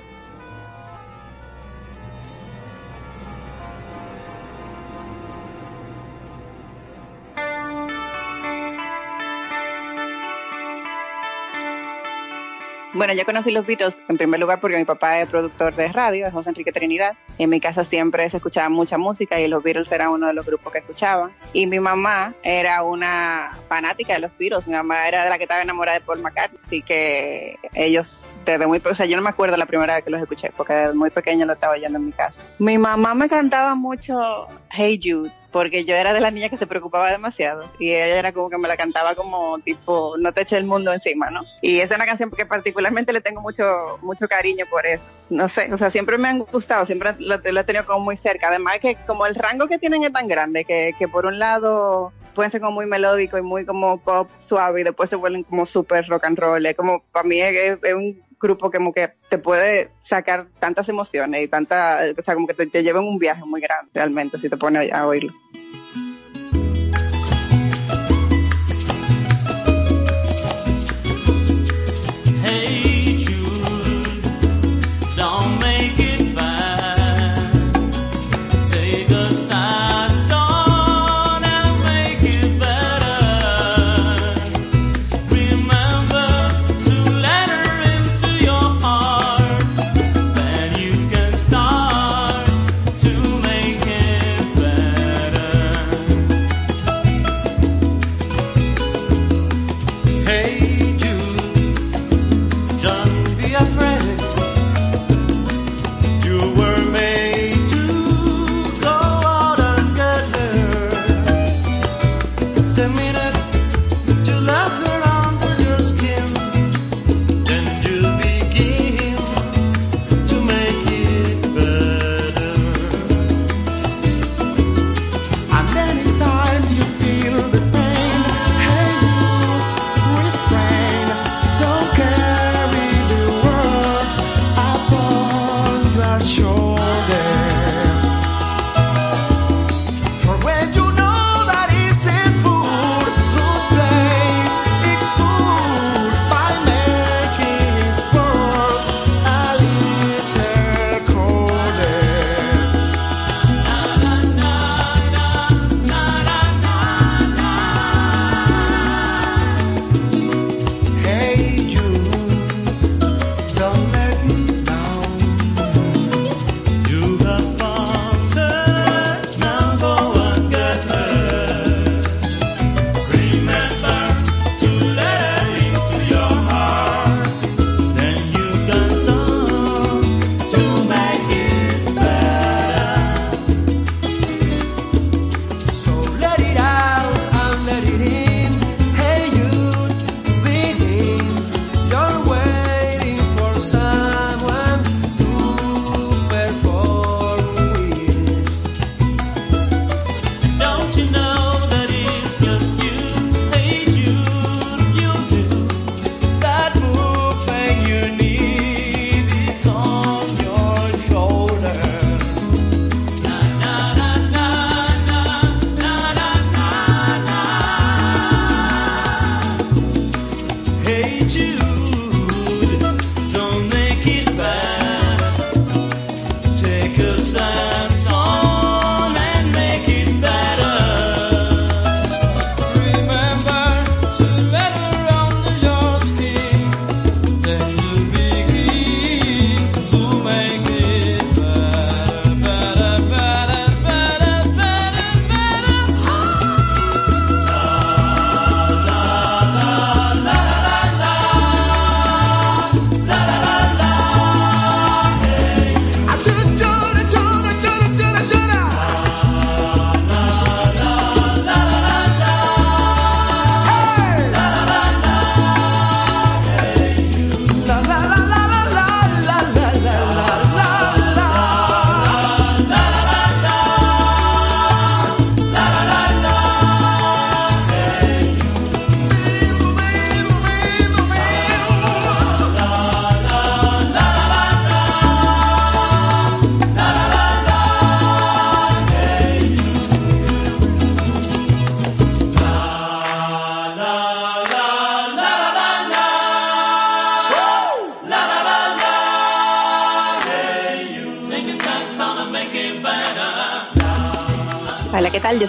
Bueno, 12.92 13.14
yo 13.14 13.24
conocí 13.24 13.52
los 13.52 13.68
Beatles 13.68 14.02
en 14.08 14.18
primer 14.18 14.40
lugar 14.40 14.60
porque 14.60 14.76
mi 14.76 14.84
papá 14.84 15.20
es 15.20 15.30
productor 15.30 15.76
de 15.76 15.90
radio, 15.90 16.26
es 16.26 16.34
José 16.34 16.50
Enrique 16.50 16.72
Trinidad. 16.72 17.16
En 17.38 17.52
mi 17.52 17.60
casa 17.60 17.86
siempre 17.86 18.28
se 18.32 18.38
escuchaba 18.38 18.68
mucha 18.70 18.98
música 18.98 19.40
y 19.40 19.48
los 19.48 19.62
Beatles 19.62 19.92
eran 19.92 20.10
uno 20.10 20.26
de 20.26 20.34
los 20.34 20.44
grupos 20.44 20.74
que 20.74 20.80
escuchaban. 20.80 21.32
Y 21.54 21.68
mi 21.68 21.80
mamá 21.80 22.34
era 22.42 22.82
una 22.82 23.50
fanática 23.68 24.14
de 24.14 24.22
los 24.22 24.36
Beatles. 24.38 24.66
Mi 24.66 24.74
mamá 24.74 25.08
era 25.08 25.24
de 25.24 25.30
la 25.30 25.38
que 25.38 25.44
estaba 25.44 25.62
enamorada 25.62 26.00
de 26.00 26.06
Paul 26.06 26.20
McCartney. 26.22 26.60
Así 26.66 26.82
que 26.82 27.60
ellos 27.76 28.26
desde 28.44 28.66
muy, 28.66 28.82
o 28.84 28.96
sea, 28.96 29.06
yo 29.06 29.16
no 29.16 29.22
me 29.22 29.30
acuerdo 29.30 29.56
la 29.56 29.68
primera 29.68 29.94
vez 29.94 30.04
que 30.04 30.10
los 30.10 30.22
escuché 30.22 30.52
porque 30.58 30.74
desde 30.74 30.94
muy 30.96 31.12
pequeño 31.12 31.46
lo 31.46 31.54
estaba 31.54 31.74
oyendo 31.74 32.00
en 32.00 32.08
mi 32.08 32.12
casa. 32.12 32.42
Mi 32.58 32.80
mamá 32.80 33.14
me 33.14 33.30
cantaba 33.30 33.76
mucho 33.76 34.48
Hey 34.72 35.00
Jude 35.02 35.32
porque 35.52 35.86
yo 35.86 35.95
era 35.95 36.14
de 36.14 36.20
las 36.20 36.32
niñas 36.32 36.52
que 36.52 36.58
se 36.58 36.68
preocupaba 36.68 37.12
demasiado 37.12 37.70
y 37.80 37.89
ella 37.89 38.20
era 38.20 38.32
como 38.32 38.50
que 38.50 38.58
me 38.58 38.68
la 38.68 38.78
cantaba 38.78 39.16
como 39.16 39.60
tipo 39.60 40.16
no 40.18 40.32
te 40.32 40.41
eche 40.41 40.58
el 40.58 40.66
mundo 40.66 40.93
encima, 40.93 41.30
¿no? 41.30 41.41
Y 41.62 41.80
esa 41.80 41.95
es 41.95 41.97
una 41.97 42.06
canción 42.06 42.32
que 42.32 42.45
particularmente 42.45 43.14
le 43.14 43.22
tengo 43.22 43.41
mucho 43.41 43.97
mucho 44.02 44.28
cariño 44.28 44.66
por 44.70 44.86
eso. 44.86 45.04
No 45.30 45.47
sé, 45.47 45.72
o 45.72 45.78
sea, 45.78 45.91
siempre 45.91 46.18
me 46.18 46.28
han 46.28 46.39
gustado, 46.39 46.86
siempre 46.86 47.16
lo, 47.20 47.36
he 47.36 47.64
tenido 47.64 47.86
como 47.86 48.00
muy 48.00 48.18
cerca. 48.18 48.50
Además 48.50 48.80
que 48.80 48.95
como 49.08 49.26
el 49.26 49.36
rango 49.36 49.68
que 49.68 49.80
tienen 49.80 50.04
es 50.04 50.14
tan 50.14 50.28
grande 50.28 50.66
que, 50.66 50.93
que 50.97 51.08
por 51.08 51.26
un 51.26 51.39
lado 51.39 52.12
pueden 52.34 52.52
ser 52.52 52.62
como 52.62 52.74
muy 52.74 52.86
melódico 52.86 53.38
y 53.38 53.41
muy 53.41 53.66
como 53.66 53.97
pop 54.00 54.30
suave 54.47 54.82
y 54.82 54.84
después 54.84 55.10
se 55.10 55.16
vuelven 55.16 55.43
como 55.43 55.66
súper 55.66 56.08
rock 56.08 56.26
and 56.26 56.39
roll. 56.39 56.66
Es 56.66 56.76
como, 56.76 57.04
para 57.12 57.28
mí 57.28 57.41
es, 57.41 57.78
es 57.84 57.93
un 57.93 58.29
grupo 58.40 58.72
como 58.72 58.92
que 58.92 59.12
te 59.30 59.38
puede 59.38 59.90
sacar 60.04 60.48
tantas 60.60 60.88
emociones 60.90 61.44
y 61.44 61.48
tanta, 61.48 62.02
o 62.18 62.22
sea, 62.24 62.34
como 62.34 62.48
que 62.48 62.54
te, 62.54 62.68
te 62.68 62.84
lleva 62.84 63.00
en 63.00 63.08
un 63.08 63.20
viaje 63.20 63.44
muy 63.46 63.62
grande 63.62 63.92
realmente 63.94 64.40
si 64.40 64.50
te 64.50 64.58
pones 64.58 64.92
a 64.92 65.08
oírlo. 65.08 65.34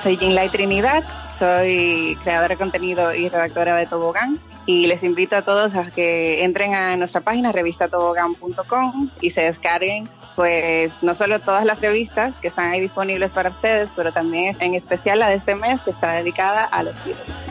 Soy 0.02 0.16
Jinlai 0.16 0.48
Trinidad, 0.48 1.04
soy 1.38 2.16
creadora 2.22 2.54
de 2.54 2.56
contenido 2.56 3.14
y 3.14 3.28
redactora 3.28 3.76
de 3.76 3.86
Tobogán 3.86 4.38
y 4.66 4.86
les 4.86 5.02
invito 5.02 5.36
a 5.36 5.42
todos 5.42 5.74
a 5.74 5.90
que 5.90 6.42
entren 6.42 6.74
a 6.74 6.96
nuestra 6.96 7.20
página 7.20 7.52
revistatobogán.com 7.52 9.10
y 9.20 9.30
se 9.30 9.42
descarguen 9.42 10.08
pues 10.36 10.92
no 11.02 11.14
solo 11.14 11.40
todas 11.40 11.64
las 11.64 11.80
revistas 11.80 12.34
que 12.40 12.48
están 12.48 12.70
ahí 12.70 12.80
disponibles 12.80 13.30
para 13.30 13.50
ustedes, 13.50 13.90
pero 13.94 14.12
también 14.12 14.56
en 14.60 14.74
especial 14.74 15.18
la 15.18 15.28
de 15.28 15.36
este 15.36 15.54
mes 15.54 15.80
que 15.82 15.90
está 15.90 16.12
dedicada 16.12 16.64
a 16.64 16.82
los 16.82 16.96
Beatles. 17.04 17.49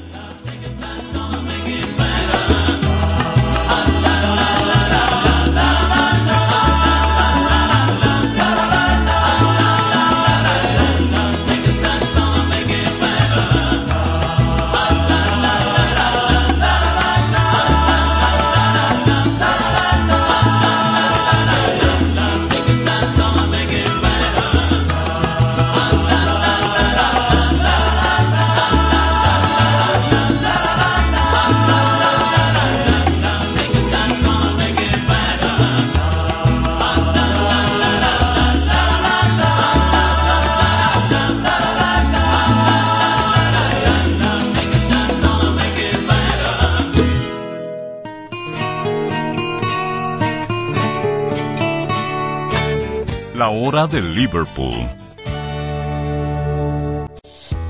De 53.88 54.02
Liverpool. 54.02 54.90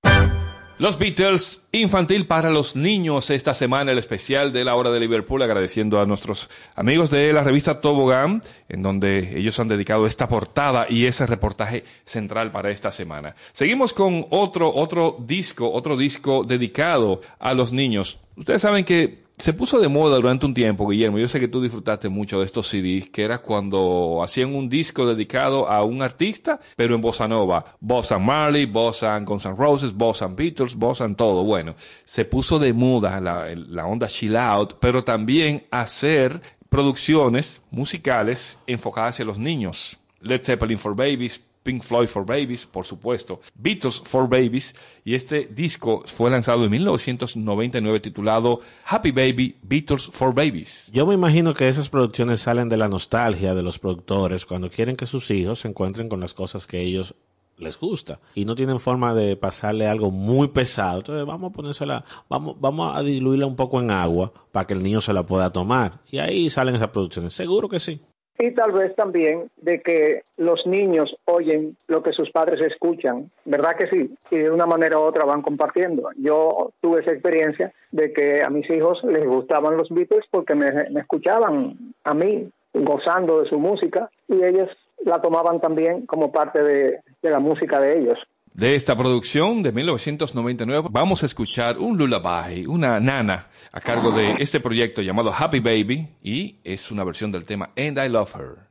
Los 0.79 0.99
Beatles, 0.99 1.61
infantil 1.73 2.27
para 2.27 2.49
los 2.49 2.75
niños, 2.75 3.29
esta 3.29 3.53
semana 3.53 3.93
el 3.93 3.99
especial 3.99 4.51
de 4.51 4.65
la 4.65 4.77
hora 4.77 4.91
de 4.91 5.01
Liverpool, 5.01 5.43
agradeciendo 5.43 6.01
a 6.01 6.07
nuestros 6.07 6.49
amigos 6.75 7.11
de 7.11 7.35
la 7.35 7.45
revista 7.45 7.83
Tobogán, 7.83 8.41
en 8.67 8.83
donde 8.83 9.39
ellos 9.39 9.61
han 9.61 9.69
dedicado 9.69 10.07
esta 10.07 10.27
portada 10.27 10.87
y 10.89 11.05
ese 11.05 11.27
reportaje 11.27 11.85
central 12.07 12.51
para 12.51 12.71
esta 12.71 12.91
semana. 12.91 13.35
Seguimos 13.53 13.93
con 13.93 14.25
otro, 14.31 14.73
otro 14.75 15.19
disco, 15.21 15.71
otro 15.71 15.99
disco 15.99 16.45
dedicado 16.45 17.21
a 17.39 17.53
los 17.53 17.73
niños. 17.73 18.21
Ustedes 18.37 18.63
saben 18.63 18.87
que 18.87 19.26
se 19.39 19.53
puso 19.53 19.79
de 19.79 19.89
moda 19.89 20.17
durante 20.17 20.47
un 20.47 20.55
tiempo, 20.55 20.89
Guillermo. 20.89 21.19
Yo 21.19 21.29
sé 21.29 21.39
que 21.39 21.49
tú 21.49 21.61
disfrutaste 21.61 22.09
mucho 22.09 22.39
de 22.41 22.47
estos 22.47 22.69
CDs, 22.69 23.11
que 23.11 23.23
era 23.23 23.39
cuando 23.39 24.21
hacían 24.23 24.55
un 24.55 24.69
disco 24.69 25.07
dedicado 25.07 25.69
a 25.69 25.85
un 25.85 26.01
artista, 26.01 26.59
pero 26.75 26.95
en 26.95 27.03
bossa 27.03 27.29
nova. 27.29 27.77
Bossa 27.81 28.19
Marley, 28.19 28.65
bossa 28.65 29.19
Guns 29.21 29.45
N' 29.45 29.57
Roses, 29.57 29.93
bossa 29.93 30.27
Beatles, 30.27 30.75
bossa 30.75 31.07
todo. 31.15 31.45
Bueno, 31.45 31.75
se 32.05 32.25
puso 32.25 32.59
de 32.59 32.73
moda 32.73 33.21
la, 33.21 33.87
onda 33.87 34.09
chill 34.09 34.37
out, 34.37 34.79
pero 34.81 35.05
también 35.05 35.67
hacer 35.71 36.41
producciones 36.71 37.63
musicales 37.71 38.59
enfocadas 38.67 39.15
hacia 39.15 39.27
los 39.27 39.39
niños. 39.39 39.99
Led 40.21 40.43
Zeppelin 40.43 40.79
for 40.79 40.97
Babies, 40.97 41.43
Pink 41.67 41.83
Floyd 41.83 42.07
for 42.07 42.25
Babies, 42.25 42.65
por 42.65 42.87
supuesto, 42.87 43.41
Beatles 43.57 44.01
for 44.01 44.29
Babies, 44.29 44.73
y 45.05 45.17
este 45.17 45.47
disco 45.47 46.05
fue 46.07 46.31
lanzado 46.31 46.65
en 46.65 46.71
1999 46.71 47.99
titulado 47.99 48.61
Happy 48.85 49.11
Baby, 49.11 49.57
Beatles 49.63 50.07
for 50.07 50.33
Babies. 50.33 50.89
Yo 50.93 51.07
me 51.07 51.15
imagino 51.15 51.55
que 51.55 51.67
esas 51.67 51.89
producciones 51.89 52.41
salen 52.41 52.69
de 52.69 52.77
la 52.77 52.87
nostalgia 52.87 53.53
de 53.57 53.65
los 53.65 53.81
productores 53.81 54.47
cuando 54.47 54.71
quieren 54.71 54.95
que 54.95 55.07
sus 55.07 55.29
hijos 55.33 55.59
se 55.59 55.69
encuentren 55.69 56.09
con 56.09 56.21
las 56.21 56.35
cosas 56.35 56.69
que 56.69 56.81
ellos 56.81 57.17
les 57.59 57.81
gusta 57.81 58.21
y 58.35 58.45
no 58.45 58.55
tienen 58.55 58.79
forma 58.79 59.13
de 59.13 59.35
pasarle 59.35 59.89
algo 59.89 60.13
muy 60.13 60.47
pesado. 60.49 60.99
Entonces 60.99 61.27
vamos 61.27 61.51
a 61.51 61.53
ponérsela, 61.53 62.05
vamos, 62.29 62.55
vamos 62.61 62.97
a 62.97 63.03
diluirla 63.03 63.47
un 63.47 63.57
poco 63.57 63.81
en 63.81 63.91
agua 63.91 64.33
para 64.53 64.69
que 64.69 64.75
el 64.75 64.85
niño 64.85 65.01
se 65.01 65.13
la 65.13 65.27
pueda 65.27 65.51
tomar. 65.51 66.01
Y 66.13 66.19
ahí 66.19 66.49
salen 66.49 66.77
esas 66.77 66.91
producciones. 66.91 67.33
Seguro 67.33 67.69
que 67.69 67.81
sí. 67.81 68.01
Y 68.39 68.51
tal 68.51 68.73
vez 68.73 68.95
también 68.95 69.51
de 69.57 69.81
que 69.81 70.23
los 70.37 70.67
niños 70.67 71.17
oyen 71.25 71.77
lo 71.87 72.03
que 72.03 72.13
sus 72.13 72.31
padres 72.31 72.61
escuchan, 72.61 73.31
¿verdad 73.45 73.77
que 73.77 73.89
sí? 73.89 74.15
Y 74.31 74.39
de 74.39 74.51
una 74.51 74.67
manera 74.67 74.99
u 74.99 75.03
otra 75.03 75.25
van 75.25 75.43
compartiendo. 75.43 76.11
Yo 76.17 76.73
tuve 76.81 77.01
esa 77.01 77.13
experiencia 77.13 77.73
de 77.93 78.13
que 78.13 78.43
a 78.43 78.51
mis 78.51 78.69
hijos 78.69 79.03
les 79.05 79.27
gustaban 79.27 79.77
los 79.77 79.89
Beatles 79.89 80.25
porque 80.31 80.55
me, 80.55 80.69
escuchaban 80.99 81.95
a 82.05 82.15
mí 82.15 82.51
gozando 82.75 83.41
de 83.41 83.49
su 83.49 83.59
música 83.59 84.11
y 84.29 84.43
ellos 84.43 84.69
la 85.05 85.23
tomaban 85.23 85.61
también 85.61 86.05
como 86.05 86.31
parte 86.31 86.63
de, 86.63 87.01
de 87.23 87.31
la 87.31 87.39
música 87.39 87.81
de 87.81 87.99
ellos. 87.99 88.19
De 88.57 88.75
esta 88.75 88.97
producción 88.97 89.63
de 89.63 89.71
1999 89.71 90.89
vamos 90.91 91.23
a 91.23 91.27
escuchar 91.27 91.77
un 91.77 91.99
lullaby, 91.99 92.65
una 92.65 92.99
nana, 93.01 93.49
a 93.71 93.83
cargo 93.83 94.13
de 94.13 94.37
este 94.39 94.61
proyecto 94.61 95.03
llamado 95.03 95.31
Happy 95.31 95.61
Baby 95.61 96.09
y 96.23 96.57
es 96.65 96.91
una 96.91 97.05
versión 97.05 97.31
del 97.31 97.45
tema 97.45 97.69
And 97.77 97.99
I 97.99 98.09
Love 98.09 98.35
Her. 98.35 98.66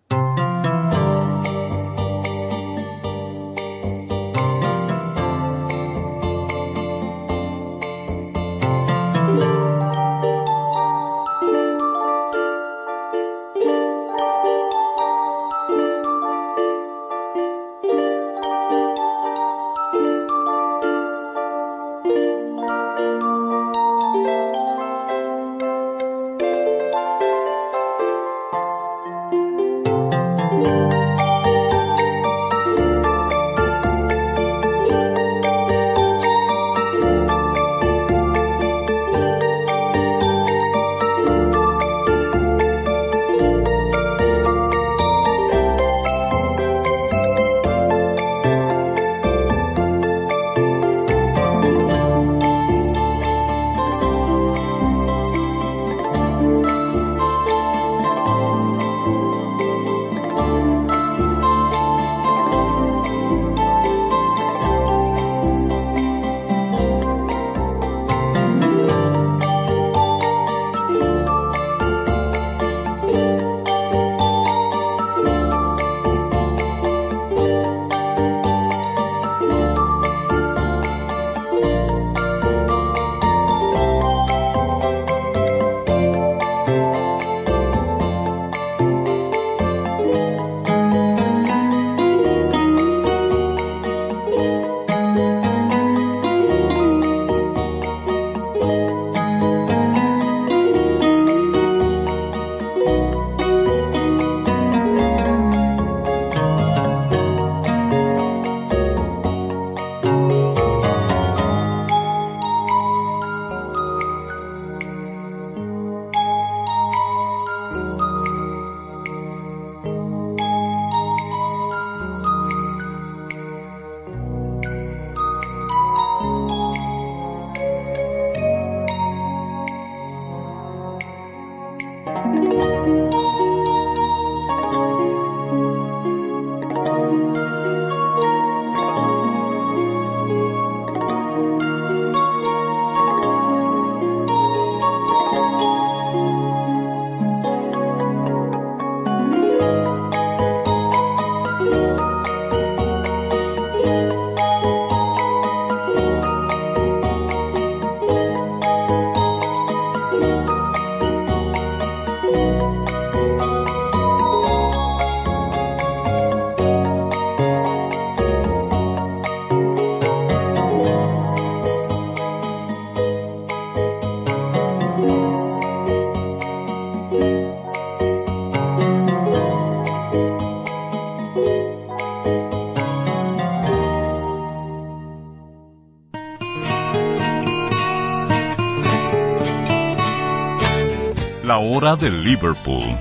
De 191.94 192.10
Liverpool. 192.10 192.98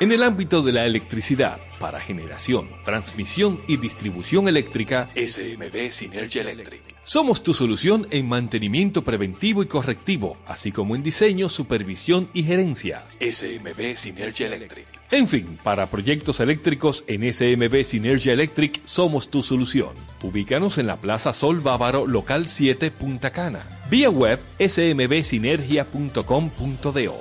En 0.00 0.10
el 0.12 0.22
ámbito 0.22 0.62
de 0.62 0.72
la 0.72 0.86
electricidad, 0.86 1.58
para 1.78 2.00
generación, 2.00 2.70
transmisión 2.86 3.60
y 3.68 3.76
distribución 3.76 4.48
eléctrica, 4.48 5.10
SMB 5.14 5.90
Synergy 5.90 6.38
Electric. 6.38 6.80
Somos 7.04 7.42
tu 7.42 7.52
solución 7.52 8.08
en 8.10 8.26
mantenimiento 8.26 9.04
preventivo 9.04 9.62
y 9.62 9.66
correctivo, 9.66 10.38
así 10.46 10.72
como 10.72 10.96
en 10.96 11.02
diseño, 11.02 11.50
supervisión 11.50 12.30
y 12.32 12.44
gerencia. 12.44 13.04
SMB 13.20 13.94
Synergy 13.94 14.44
Electric. 14.44 14.86
En 15.10 15.28
fin, 15.28 15.58
para 15.62 15.90
proyectos 15.90 16.40
eléctricos 16.40 17.04
en 17.06 17.30
SMB 17.30 17.84
Synergy 17.84 18.30
Electric 18.30 18.80
somos 18.86 19.30
tu 19.30 19.42
solución. 19.42 19.90
Ubícanos 20.22 20.78
en 20.78 20.86
la 20.86 20.96
Plaza 20.96 21.34
Sol 21.34 21.60
Bávaro, 21.60 22.06
local 22.06 22.48
7, 22.48 22.90
Punta 22.90 23.32
Cana. 23.32 23.66
Vía 23.90 24.08
web 24.08 24.40
smbsinergia.com.do. 24.58 27.20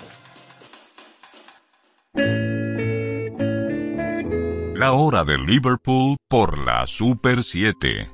La 4.80 4.94
hora 4.94 5.26
de 5.26 5.38
Liverpool 5.38 6.16
por 6.30 6.58
la 6.58 6.88
Super 6.88 7.44
7. 7.44 8.10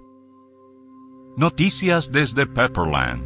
Noticias 1.38 2.12
desde 2.12 2.48
Pepperland. 2.48 3.24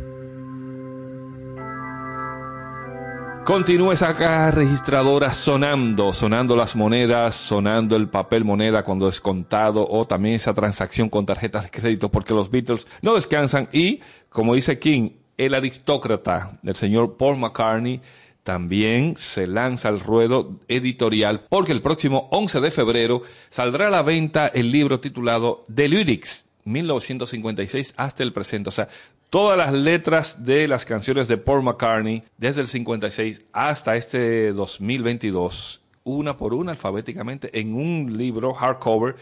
Continúa 3.46 3.94
esa 3.94 4.14
caja 4.14 4.52
registradora 4.52 5.32
sonando, 5.32 6.12
sonando 6.12 6.58
las 6.58 6.76
monedas, 6.76 7.34
sonando 7.36 7.96
el 7.96 8.10
papel 8.10 8.44
moneda 8.44 8.84
cuando 8.84 9.08
es 9.08 9.22
contado 9.22 9.88
o 9.90 10.06
también 10.06 10.36
esa 10.36 10.54
transacción 10.54 11.08
con 11.08 11.26
tarjetas 11.26 11.64
de 11.64 11.70
crédito 11.70 12.12
porque 12.12 12.34
los 12.34 12.52
Beatles 12.52 12.88
no 13.02 13.16
descansan 13.16 13.70
y, 13.72 14.02
como 14.28 14.54
dice 14.54 14.80
King, 14.80 15.12
el 15.38 15.54
aristócrata, 15.54 16.60
el 16.62 16.76
señor 16.76 17.16
Paul 17.16 17.38
McCartney, 17.38 18.02
también 18.44 19.16
se 19.18 19.48
lanza 19.48 19.90
al 19.90 20.00
ruedo 20.00 20.60
editorial 20.68 21.46
porque 21.50 21.72
el 21.72 21.82
próximo 21.82 22.28
11 22.32 22.62
de 22.62 22.72
febrero 22.72 23.22
saldrá 23.50 23.88
a 23.88 23.92
la 23.92 24.02
venta 24.02 24.48
el 24.48 24.72
libro 24.72 25.00
titulado 25.00 25.66
The 25.74 25.88
Lyrics 25.88 26.46
1956 26.66 27.94
hasta 27.98 28.24
el 28.24 28.34
presente. 28.34 28.70
O 28.70 28.72
sea, 28.72 28.88
todas 29.30 29.58
las 29.58 29.74
letras 29.74 30.46
de 30.46 30.68
las 30.68 30.86
canciones 30.86 31.28
de 31.28 31.38
Paul 31.38 31.64
McCartney 31.64 32.24
desde 32.38 32.62
el 32.62 32.68
56 32.68 33.42
hasta 33.54 33.96
este 33.96 34.52
2022, 34.54 35.82
una 36.04 36.38
por 36.38 36.54
una 36.54 36.72
alfabéticamente 36.72 37.60
en 37.60 37.74
un 37.74 38.18
libro 38.18 38.54
hardcover 38.54 39.16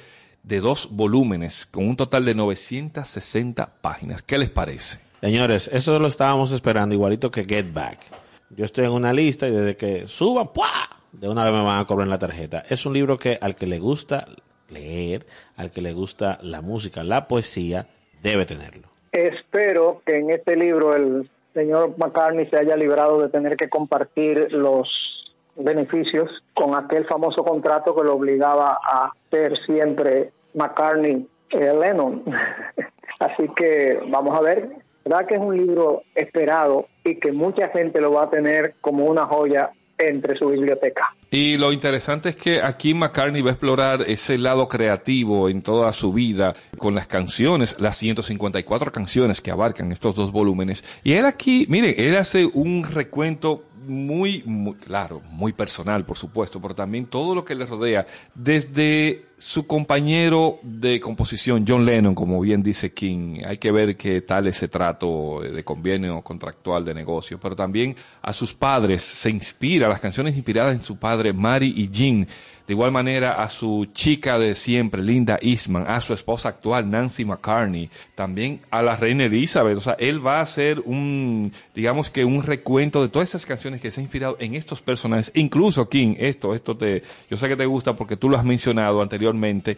de 0.44 0.60
dos 0.62 0.90
volúmenes 0.92 1.66
con 1.66 1.88
un 1.88 1.98
total 1.98 2.26
de 2.26 2.36
960 2.36 3.82
páginas. 3.82 4.22
¿Qué 4.22 4.38
les 4.38 4.50
parece? 4.50 5.00
Señores, 5.22 5.70
eso 5.74 5.98
lo 6.00 6.08
estábamos 6.08 6.52
esperando, 6.52 6.96
igualito 6.96 7.32
que 7.32 7.44
Get 7.44 7.74
Back. 7.74 8.00
Yo 8.50 8.66
estoy 8.66 8.86
en 8.86 8.92
una 8.92 9.14
lista 9.14 9.48
y 9.48 9.52
desde 9.52 9.76
que 9.76 10.08
suban, 10.08 10.48
¡pua! 10.54 10.90
de 11.12 11.30
una 11.30 11.44
vez 11.44 11.54
me 11.54 11.64
van 11.64 11.80
a 11.80 11.86
cobrar 11.86 12.08
la 12.08 12.20
tarjeta. 12.20 12.64
Es 12.70 12.86
un 12.86 12.94
libro 12.94 13.18
que 13.18 13.38
al 13.42 13.56
que 13.56 13.68
le 13.68 13.80
gusta 13.80 14.28
leer, 14.70 15.26
al 15.56 15.72
que 15.72 15.82
le 15.82 15.94
gusta 15.94 16.38
la 16.42 16.62
música, 16.62 17.04
la 17.04 17.28
poesía, 17.28 17.88
debe 18.22 18.46
tenerlo. 18.46 18.88
Espero 19.12 20.02
que 20.06 20.18
en 20.18 20.30
este 20.30 20.56
libro 20.56 20.96
el 20.96 21.30
señor 21.54 21.96
McCartney 21.98 22.46
se 22.48 22.58
haya 22.58 22.76
librado 22.76 23.22
de 23.22 23.30
tener 23.30 23.58
que 23.58 23.70
compartir 23.70 24.52
los 24.52 24.88
beneficios 25.56 26.30
con 26.54 26.76
aquel 26.76 27.06
famoso 27.06 27.44
contrato 27.44 27.96
que 27.96 28.04
lo 28.04 28.16
obligaba 28.16 28.80
a 28.84 29.12
ser 29.32 29.58
siempre 29.66 30.32
McCartney 30.54 31.28
eh, 31.50 31.74
Lennon. 31.74 32.24
Así 33.20 33.50
que 33.56 34.00
vamos 34.10 34.38
a 34.38 34.42
ver, 34.42 34.70
verdad 35.08 35.26
que 35.26 35.36
es 35.36 35.42
un 35.42 35.56
libro 35.56 36.04
esperado 36.16 36.88
y 37.04 37.16
que 37.16 37.32
mucha 37.32 37.70
gente 37.70 38.02
lo 38.02 38.12
va 38.12 38.24
a 38.24 38.30
tener 38.30 38.76
como 38.82 39.06
una 39.06 39.26
joya 39.26 39.72
entre 39.98 40.38
su 40.38 40.50
biblioteca. 40.50 41.16
Y 41.30 41.58
lo 41.58 41.72
interesante 41.72 42.30
es 42.30 42.36
que 42.36 42.62
aquí 42.62 42.94
McCartney 42.94 43.42
va 43.42 43.50
a 43.50 43.54
explorar 43.54 44.02
ese 44.08 44.38
lado 44.38 44.68
creativo 44.68 45.50
en 45.50 45.62
toda 45.62 45.92
su 45.92 46.14
vida 46.14 46.54
con 46.78 46.96
las 46.96 47.08
canciones, 47.08 47.76
las 47.80 47.98
154 47.98 48.92
canciones 48.92 49.42
que 49.42 49.52
abarcan 49.52 49.92
estos 49.92 50.16
dos 50.16 50.32
volúmenes. 50.32 50.84
Y 51.04 51.14
él 51.14 51.26
aquí, 51.26 51.66
miren, 51.70 51.96
él 51.98 52.16
hace 52.16 52.46
un 52.46 52.84
recuento 52.84 53.64
muy, 53.88 54.44
muy 54.46 54.76
claro, 54.76 55.22
muy 55.30 55.54
personal, 55.54 56.06
por 56.06 56.18
supuesto, 56.18 56.62
pero 56.62 56.76
también 56.76 57.08
todo 57.08 57.34
lo 57.34 57.44
que 57.44 57.56
le 57.56 57.66
rodea, 57.66 58.06
desde 58.36 59.26
su 59.38 59.68
compañero 59.68 60.60
de 60.64 61.00
composición, 61.00 61.66
John 61.68 61.86
Lennon, 61.86 62.16
como 62.16 62.40
bien 62.40 62.64
dice 62.64 62.94
King, 62.94 63.42
hay 63.46 63.58
que 63.58 63.72
ver 63.72 63.96
qué 63.96 64.22
tal 64.22 64.48
ese 64.48 64.68
trato 64.68 65.42
de 65.42 65.64
convenio 65.64 66.22
contractual 66.22 66.84
de 66.84 66.94
negocio, 66.94 67.40
pero 67.40 67.56
también 67.56 67.96
a 68.22 68.34
sus 68.34 68.54
padres, 68.54 69.02
se 69.02 69.30
inspira, 69.30 69.88
las 69.88 70.00
canciones 70.00 70.36
inspiradas 70.36 70.76
en 70.76 70.82
su 70.82 70.98
padre, 70.98 71.34
Mary 71.34 71.74
y 71.76 71.90
Jean, 71.90 72.28
de 72.68 72.74
igual 72.74 72.92
manera 72.92 73.42
a 73.42 73.50
su 73.50 73.88
chica 73.94 74.38
de 74.38 74.54
siempre, 74.54 75.02
Linda 75.02 75.40
Eastman, 75.42 75.86
a 75.88 76.02
su 76.02 76.14
esposa 76.14 76.50
actual, 76.50 76.90
Nancy 76.90 77.24
McCartney, 77.24 77.90
también 78.14 78.60
a 78.70 78.82
la 78.82 78.98
reina 78.98 79.24
Elizabeth. 79.24 79.78
O 79.78 79.82
sea, 79.82 79.96
él 80.00 80.26
va 80.26 80.40
a 80.40 80.42
hacer 80.42 80.82
un, 80.84 81.54
digamos 81.74 82.10
que 82.10 82.26
un 82.26 82.44
recuento 82.44 83.02
de 83.02 83.08
todas 83.08 83.30
esas 83.30 83.46
canciones 83.46 83.80
que 83.80 83.90
se 83.90 84.02
han 84.02 84.06
inspirado 84.06 84.36
en 84.42 84.54
estos 84.54 84.82
personajes. 84.82 85.32
Incluso, 85.34 85.88
King, 85.88 86.16
esto, 86.20 86.54
esto 86.54 86.76
te, 86.76 87.04
yo 87.30 87.38
sé 87.38 87.48
que 87.48 87.56
te 87.56 87.66
gusta 87.66 87.96
porque 87.96 88.18
tú 88.18 88.28
lo 88.28 88.38
has 88.38 88.44
mencionado 88.44 89.02
anteriormente. 89.02 89.78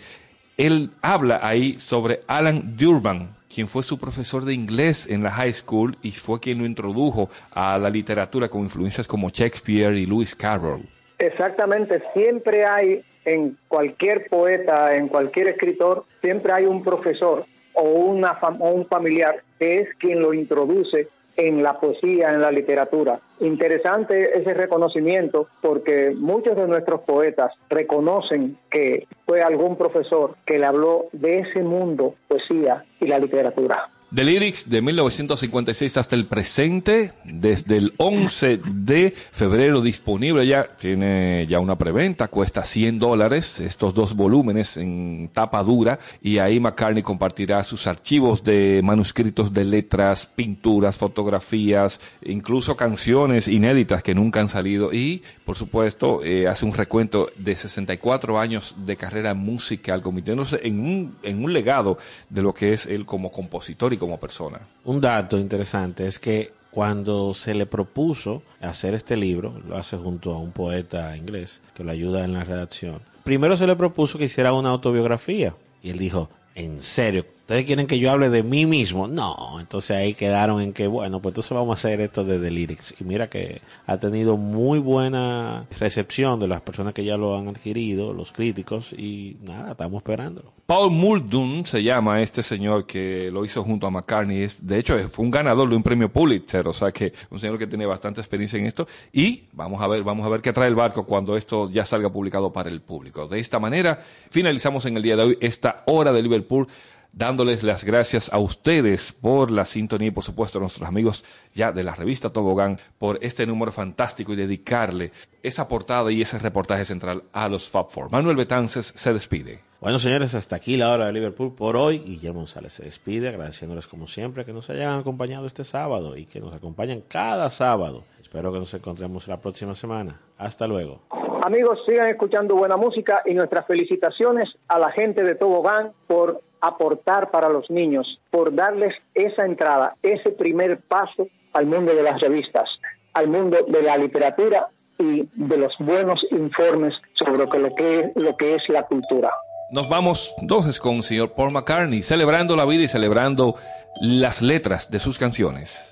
Él 0.58 0.90
habla 1.04 1.40
ahí 1.44 1.80
sobre 1.80 2.22
Alan 2.26 2.76
Durban, 2.76 3.36
quien 3.54 3.68
fue 3.68 3.84
su 3.84 4.00
profesor 4.00 4.46
de 4.46 4.56
inglés 4.56 5.06
en 5.08 5.22
la 5.22 5.30
high 5.30 5.54
school 5.54 5.96
y 6.02 6.12
fue 6.12 6.40
quien 6.40 6.58
lo 6.58 6.66
introdujo 6.66 7.30
a 7.52 7.78
la 7.78 7.92
literatura 7.92 8.50
con 8.50 8.62
influencias 8.62 9.06
como 9.06 9.30
Shakespeare 9.30 9.96
y 9.96 10.08
Lewis 10.08 10.34
Carroll. 10.34 10.90
Exactamente, 11.20 12.01
siempre 12.13 12.65
hay 12.65 13.03
en 13.26 13.57
cualquier 13.67 14.28
poeta, 14.30 14.95
en 14.95 15.09
cualquier 15.09 15.49
escritor, 15.49 16.05
siempre 16.22 16.53
hay 16.53 16.65
un 16.65 16.84
profesor 16.84 17.45
o, 17.74 17.84
una 17.84 18.39
fam- 18.39 18.57
o 18.59 18.72
un 18.72 18.86
familiar 18.88 19.43
que 19.59 19.80
es 19.80 19.89
quien 19.99 20.22
lo 20.22 20.34
introduce 20.34 21.07
en 21.36 21.61
la 21.61 21.74
poesía, 21.74 22.34
en 22.34 22.41
la 22.41 22.51
literatura. 22.51 23.20
Interesante 23.39 24.38
ese 24.38 24.53
reconocimiento 24.53 25.47
porque 25.61 26.11
muchos 26.15 26.55
de 26.55 26.67
nuestros 26.67 27.01
poetas 27.01 27.53
reconocen 27.70 28.57
que 28.70 29.05
fue 29.26 29.41
algún 29.41 29.78
profesor 29.78 30.36
que 30.45 30.57
le 30.57 30.65
habló 30.65 31.05
de 31.11 31.39
ese 31.39 31.61
mundo, 31.61 32.15
poesía 32.28 32.84
y 32.99 33.07
la 33.07 33.20
literatura. 33.20 33.89
The 34.14 34.24
Lyrics 34.24 34.68
de 34.68 34.82
1956 34.82 35.97
hasta 35.97 36.16
el 36.16 36.26
presente, 36.26 37.14
desde 37.24 37.78
el 37.78 37.93
11 37.97 38.60
de 38.66 39.14
febrero 39.32 39.82
disponible. 39.82 40.47
Ya, 40.47 40.64
tiene 40.68 41.45
ya 41.47 41.60
una 41.60 41.78
preventa, 41.78 42.28
cuesta 42.28 42.64
100 42.64 42.97
dólares, 42.97 43.60
estos 43.60 43.93
dos 43.93 44.16
volúmenes 44.16 44.78
en 44.78 45.30
tapa 45.32 45.62
dura, 45.62 45.99
y 46.24 46.39
ahí 46.39 46.60
McCartney 46.60 47.03
compartirá 47.03 47.64
sus 47.64 47.86
archivos 47.86 48.43
de 48.43 48.82
manuscritos 48.84 49.53
de 49.53 49.66
letras, 49.66 50.26
pinturas, 50.26 50.97
fotografías, 50.97 51.99
incluso 52.24 52.76
canciones 52.76 53.47
inéditas 53.47 54.01
que 54.01 54.16
nunca 54.16 54.39
han 54.39 54.49
salido, 54.49 54.91
y 54.91 55.22
por 55.45 55.55
supuesto 55.55 56.24
eh, 56.24 56.47
hace 56.47 56.66
un 56.66 56.74
recuento 56.74 57.30
de 57.38 57.55
64 57.55 58.39
años 58.39 58.76
de 58.88 58.97
carrera 58.97 59.36
musical, 59.36 60.01
convirtiéndose 60.01 60.62
en 60.64 60.80
un, 60.80 61.16
en 61.22 61.43
un 61.43 61.53
legado 61.53 61.99
de 62.32 62.41
lo 62.41 62.55
que 62.55 62.74
es 62.74 62.88
él 62.88 63.05
como 63.05 63.32
compositor 63.32 63.93
y 63.93 63.99
como 64.00 64.20
persona. 64.20 64.60
Un 64.86 65.02
dato 65.02 65.38
interesante 65.38 66.08
es 66.08 66.18
que 66.18 66.52
cuando 66.72 67.34
se 67.34 67.54
le 67.54 67.66
propuso 67.66 68.43
hacer 68.62 68.93
este 68.93 69.18
libro, 69.18 69.60
lo 69.68 69.78
hace 69.78 69.97
junto 69.97 70.34
a 70.34 70.39
un 70.39 70.52
poeta 70.52 71.16
inglés 71.18 71.62
que 71.74 71.84
lo 71.84 71.91
ayuda 71.91 72.24
en 72.24 72.34
la 72.34 72.43
redacción. 72.43 73.02
Primero 73.24 73.58
se 73.58 73.68
le 73.68 73.76
propuso 73.76 74.18
que 74.18 74.26
hiciera 74.26 74.54
una 74.54 74.70
autobiografía 74.70 75.56
y 75.82 75.89
él 75.89 76.00
dijo, 76.00 76.30
¿en 76.56 76.82
serio? 76.82 77.26
¿Ustedes 77.50 77.66
quieren 77.66 77.88
que 77.88 77.97
yo 77.97 78.12
hable 78.12 78.30
de 78.30 78.43
mí 78.43 78.68
mismo? 78.68 79.08
No, 79.08 79.58
entonces 79.60 79.97
ahí 79.97 80.14
quedaron 80.14 80.62
en 80.62 80.72
que, 80.72 80.86
bueno, 80.86 81.20
pues 81.20 81.32
entonces 81.32 81.52
vamos 81.52 81.72
a 81.72 81.80
hacer 81.80 82.00
esto 82.00 82.24
de 82.24 82.38
The 82.38 82.52
Lyrics. 82.52 82.93
Y 83.00 83.04
mira 83.04 83.28
que 83.28 83.64
ha 83.88 83.97
tenido 83.97 84.38
muy 84.38 84.78
buena 84.78 85.66
recepción 85.80 86.39
de 86.39 86.47
las 86.47 86.62
personas 86.62 86.93
que 86.93 87.04
ya 87.04 87.18
lo 87.18 87.36
han 87.36 87.47
adquirido, 87.47 88.14
los 88.14 88.32
críticos, 88.32 88.93
y 88.93 89.38
nada, 89.41 89.72
estamos 89.72 89.97
esperándolo. 89.97 90.54
Paul 90.68 90.91
Muldoon 90.91 91.66
se 91.66 91.82
llama 91.82 92.22
este 92.22 92.43
señor 92.43 92.86
que 92.86 93.32
lo 93.34 93.43
hizo 93.43 93.64
junto 93.64 93.88
a 93.88 93.89
McCartney. 93.89 94.47
De 94.62 94.78
hecho, 94.78 94.95
fue 95.10 95.26
un 95.26 95.32
ganador 95.32 95.68
de 95.68 95.76
un 95.76 95.82
premio 95.82 96.08
Pulitzer, 96.08 96.68
o 96.68 96.74
sea 96.74 96.91
que 96.91 97.14
un 97.32 97.39
señor 97.39 97.58
que 97.58 97.66
tiene 97.66 97.88
bastante 97.88 98.22
experiencia 98.22 98.60
en 98.60 98.68
esto. 98.68 98.88
Y 99.12 99.45
vamos 99.54 99.82
a 99.82 99.88
ver, 99.88 100.04
vamos 100.04 100.24
a 100.24 100.30
ver 100.30 100.41
qué 100.41 100.54
trae 100.54 100.68
el 100.68 100.76
barco 100.76 101.04
cuando 101.08 101.36
esto 101.36 101.68
ya 101.72 101.84
salga 101.84 102.12
publicado 102.12 102.54
para 102.54 102.70
el 102.70 102.82
público. 102.82 103.28
De 103.28 103.39
esta 103.39 103.58
manera, 103.58 104.00
finalizamos 104.30 104.86
en 104.86 104.97
el 104.97 105.02
día 105.02 105.16
de 105.16 105.24
hoy 105.24 105.38
esta 105.41 105.82
hora 105.88 106.14
de 106.14 106.22
Liverpool 106.22 106.68
dándoles 107.12 107.64
las 107.64 107.84
gracias 107.84 108.32
a 108.32 108.39
ustedes 108.39 109.12
por 109.12 109.51
la 109.51 109.66
sintonía 109.66 110.10
y 110.10 110.12
por 110.12 110.24
supuesto 110.24 110.57
a 110.57 110.62
nuestros 110.62 110.88
amigos 110.88 111.26
ya 111.53 111.72
de 111.72 111.84
la 111.84 111.95
revista 111.95 112.32
Tobogán 112.32 112.78
por 112.97 113.20
este 113.22 113.45
número 113.45 113.72
fantástico 113.72 114.34
y 114.34 114.36
dedicarle 114.36 115.12
esa 115.43 115.68
portada 115.68 116.12
y 116.12 116.22
ese 116.22 116.39
reportaje 116.39 116.86
central 116.86 117.24
a 117.34 117.49
los 117.49 117.70
Fab 117.70 117.89
Four. 117.89 118.12
Manuel 118.12 118.36
Betances 118.36 118.93
se 118.95 119.14
despide. 119.14 119.62
Bueno, 119.82 119.97
señores, 119.97 120.36
hasta 120.36 120.57
aquí 120.57 120.76
la 120.76 120.91
hora 120.91 121.05
de 121.05 121.14
Liverpool 121.14 121.55
por 121.55 121.78
hoy. 121.78 121.99
Guillermo 121.99 122.39
González 122.39 122.74
se 122.74 122.84
despide, 122.84 123.30
agradeciéndoles 123.30 123.88
como 123.88 124.07
siempre 124.07 124.43
que 124.43 124.51
nos 124.51 124.70
hayan 124.70 124.99
acompañado 124.99 125.47
este 125.47 125.64
sábado 125.64 126.18
y 126.18 126.26
que 126.26 126.41
nos 126.41 126.53
acompañan 126.53 127.01
cada 127.07 127.49
sábado. 127.49 128.03
Espero 128.22 128.51
que 128.51 128.60
nos 128.60 128.74
encontremos 128.74 129.28
la 129.30 129.38
próxima 129.38 129.76
semana. 129.76 130.20
Hasta 130.38 130.68
luego. 130.68 131.03
Amigos, 131.43 131.80
sigan 131.88 132.07
escuchando 132.07 132.55
buena 132.55 132.76
música 132.76 133.22
y 133.26 133.34
nuestras 133.34 133.66
felicitaciones 133.66 134.49
a 134.68 134.78
la 134.78 134.91
gente 134.91 135.24
de 135.24 135.36
Tobogán 135.36 135.93
por 136.05 136.41
aportar 136.62 137.32
para 137.32 137.49
los 137.49 137.70
niños, 137.70 138.20
por 138.32 138.53
darles 138.53 138.95
esa 139.14 139.45
entrada, 139.45 139.93
ese 140.03 140.32
primer 140.32 140.80
paso 140.80 141.28
al 141.53 141.66
mundo 141.66 141.93
de 141.93 142.03
las 142.03 142.20
revistas, 142.20 142.70
al 143.14 143.28
mundo 143.28 143.57
de 143.68 143.82
la 143.82 143.97
literatura 143.97 144.68
y 144.97 145.28
de 145.34 145.57
los 145.57 145.74
buenos 145.80 146.20
informes 146.32 146.93
sobre 147.14 147.38
lo 147.38 147.49
que, 147.76 147.99
es, 147.99 148.16
lo 148.16 148.36
que 148.36 148.55
es 148.55 148.62
la 148.68 148.84
cultura. 148.84 149.32
Nos 149.72 149.88
vamos 149.88 150.34
entonces 150.39 150.80
con 150.80 150.95
el 150.95 151.03
señor 151.03 151.34
Paul 151.34 151.51
McCartney, 151.51 152.03
celebrando 152.03 152.55
la 152.55 152.66
vida 152.66 152.84
y 152.84 152.88
celebrando 152.88 153.55
las 154.01 154.41
letras 154.41 154.89
de 154.89 154.99
sus 154.99 155.20
canciones. 155.20 155.89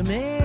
And 0.00 0.08
let 0.08 0.39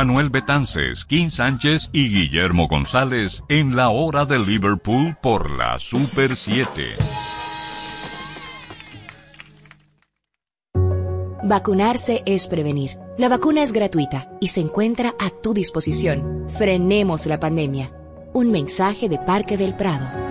Manuel 0.00 0.30
Betances, 0.30 1.04
Kim 1.04 1.30
Sánchez 1.30 1.90
y 1.92 2.08
Guillermo 2.08 2.68
González 2.68 3.42
en 3.50 3.76
la 3.76 3.90
hora 3.90 4.24
de 4.24 4.38
Liverpool 4.38 5.14
por 5.20 5.50
la 5.50 5.78
Super 5.78 6.36
7. 6.36 6.84
Vacunarse 11.42 12.22
es 12.24 12.46
prevenir. 12.46 13.09
La 13.20 13.28
vacuna 13.28 13.62
es 13.62 13.72
gratuita 13.72 14.30
y 14.40 14.48
se 14.48 14.62
encuentra 14.62 15.14
a 15.18 15.28
tu 15.28 15.52
disposición. 15.52 16.46
Frenemos 16.48 17.26
la 17.26 17.38
pandemia. 17.38 17.92
Un 18.32 18.50
mensaje 18.50 19.10
de 19.10 19.18
Parque 19.18 19.58
del 19.58 19.76
Prado. 19.76 20.29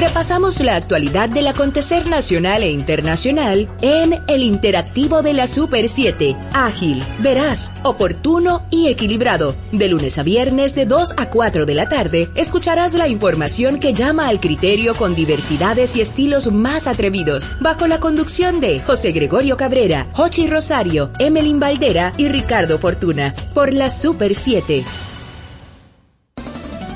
Repasamos 0.00 0.60
la 0.60 0.76
actualidad 0.76 1.28
del 1.28 1.46
acontecer 1.46 2.06
nacional 2.06 2.62
e 2.62 2.70
internacional 2.70 3.68
en 3.82 4.18
el 4.28 4.42
interactivo 4.42 5.20
de 5.20 5.34
la 5.34 5.46
Super 5.46 5.90
7. 5.90 6.36
Ágil, 6.54 7.04
veraz, 7.18 7.72
oportuno 7.82 8.62
y 8.70 8.88
equilibrado. 8.88 9.54
De 9.72 9.88
lunes 9.88 10.18
a 10.18 10.22
viernes 10.22 10.74
de 10.74 10.86
2 10.86 11.14
a 11.18 11.28
4 11.28 11.66
de 11.66 11.74
la 11.74 11.86
tarde, 11.88 12.30
escucharás 12.34 12.94
la 12.94 13.08
información 13.08 13.78
que 13.78 13.92
llama 13.92 14.28
al 14.28 14.40
criterio 14.40 14.94
con 14.94 15.14
diversidades 15.14 15.94
y 15.94 16.00
estilos 16.00 16.50
más 16.50 16.86
atrevidos, 16.86 17.50
bajo 17.60 17.86
la 17.86 18.00
conducción 18.00 18.58
de 18.58 18.80
José 18.80 19.12
Gregorio 19.12 19.58
Cabrera, 19.58 20.06
Jochi 20.14 20.46
Rosario, 20.46 21.10
Emelín 21.18 21.60
Valdera 21.60 22.12
y 22.16 22.28
Ricardo 22.28 22.78
Fortuna, 22.78 23.34
por 23.52 23.74
la 23.74 23.90
Super 23.90 24.34
7. 24.34 24.82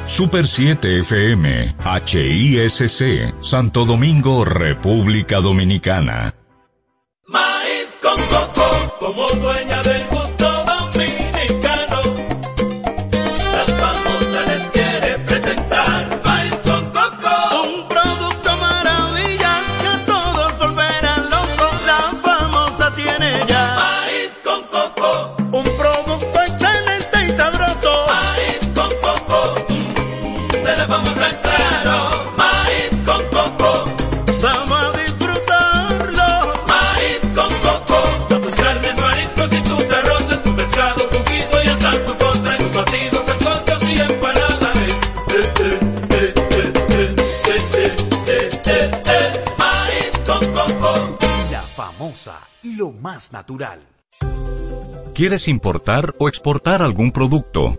Super 0.07 0.47
7 0.47 0.99
FM, 0.99 1.75
HISC, 2.05 3.35
Santo 3.41 3.87
Domingo, 3.87 4.45
República 4.45 5.41
Dominicana. 5.41 6.35
como 9.03 9.25
otro 9.25 9.52
¿Quieres 55.15 55.47
importar 55.47 56.15
o 56.19 56.29
exportar 56.29 56.83
algún 56.83 57.13
producto? 57.13 57.79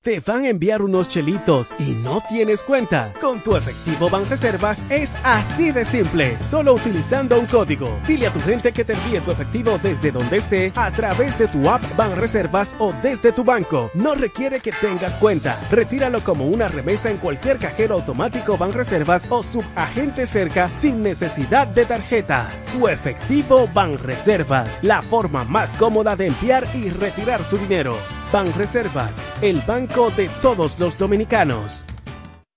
Te 0.04 0.20
van 0.20 0.44
a 0.44 0.50
enviar 0.50 0.82
unos 0.82 1.08
chelitos 1.08 1.74
y 1.78 1.94
no 1.94 2.18
tienes 2.28 2.62
cuenta. 2.62 3.14
Con 3.22 3.42
tu 3.42 3.56
efectivo 3.56 4.10
Banreservas 4.10 4.82
es 4.90 5.16
así 5.24 5.72
de 5.72 5.86
simple. 5.86 6.36
Solo 6.42 6.74
utilizando 6.74 7.40
un 7.40 7.46
código. 7.46 7.86
Dile 8.06 8.26
a 8.26 8.30
tu 8.30 8.38
gente 8.40 8.70
que 8.72 8.84
te 8.84 8.92
envíe 8.92 9.20
tu 9.20 9.30
efectivo 9.30 9.78
desde 9.82 10.12
donde 10.12 10.36
esté 10.36 10.72
a 10.76 10.90
través 10.90 11.38
de 11.38 11.48
tu 11.48 11.70
app 11.70 11.82
Banreservas 11.96 12.76
o 12.78 12.92
desde 13.02 13.32
tu 13.32 13.44
banco. 13.44 13.90
No 13.94 14.14
requiere 14.14 14.60
que 14.60 14.72
tengas 14.72 15.16
cuenta. 15.16 15.58
Retíralo 15.70 16.22
como 16.22 16.48
una 16.48 16.68
remesa 16.68 17.10
en 17.10 17.16
cualquier 17.16 17.56
cajero 17.56 17.94
automático 17.94 18.58
Banreservas 18.58 19.24
o 19.30 19.42
subagente 19.42 20.26
cerca 20.26 20.68
sin 20.68 21.02
necesidad 21.02 21.66
de 21.66 21.86
tarjeta. 21.86 22.50
Tu 22.74 22.88
efectivo 22.88 23.66
Banreservas. 23.72 24.84
La 24.84 25.00
forma 25.00 25.44
más 25.44 25.74
cómoda 25.78 26.14
de 26.14 26.26
enviar 26.26 26.66
y 26.74 26.90
retirar 26.90 27.40
tu 27.48 27.56
dinero. 27.56 27.96
Banreservas, 28.32 29.22
el 29.42 29.60
banco 29.62 30.10
de 30.10 30.28
todos 30.42 30.78
los 30.78 30.98
dominicanos. 30.98 31.84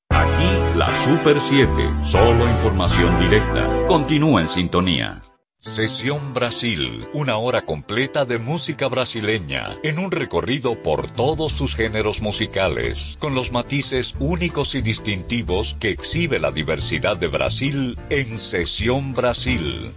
Aquí 0.10 0.50
la 0.76 0.88
Super 1.04 1.40
7, 1.40 1.70
solo 2.04 2.50
información 2.50 3.20
directa. 3.20 3.88
Continúa 3.88 4.42
en 4.42 4.48
sintonía. 4.48 5.22
Sesión 5.60 6.34
Brasil, 6.34 7.04
una 7.14 7.38
hora 7.38 7.62
completa 7.62 8.26
de 8.26 8.38
música 8.38 8.88
brasileña, 8.88 9.76
en 9.84 10.00
un 10.00 10.12
recorrido 10.12 10.80
por 10.80 11.10
todos 11.10 11.52
sus 11.52 11.76
géneros 11.76 12.22
musicales, 12.22 13.18
con 13.20 13.36
los 13.36 13.52
matices 13.52 14.14
únicos 14.20 14.76
y 14.76 14.82
distintivos 14.82 15.76
que 15.80 15.90
exhibe 15.90 16.40
la 16.40 16.52
diversidad 16.52 17.18
de 17.18 17.28
Brasil 17.28 17.98
en 18.10 18.38
Sesión 18.38 19.14
Brasil. 19.14 19.92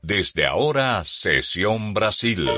Desde 0.00 0.46
ahora, 0.46 1.02
Sesión 1.04 1.92
Brasil. 1.92 2.48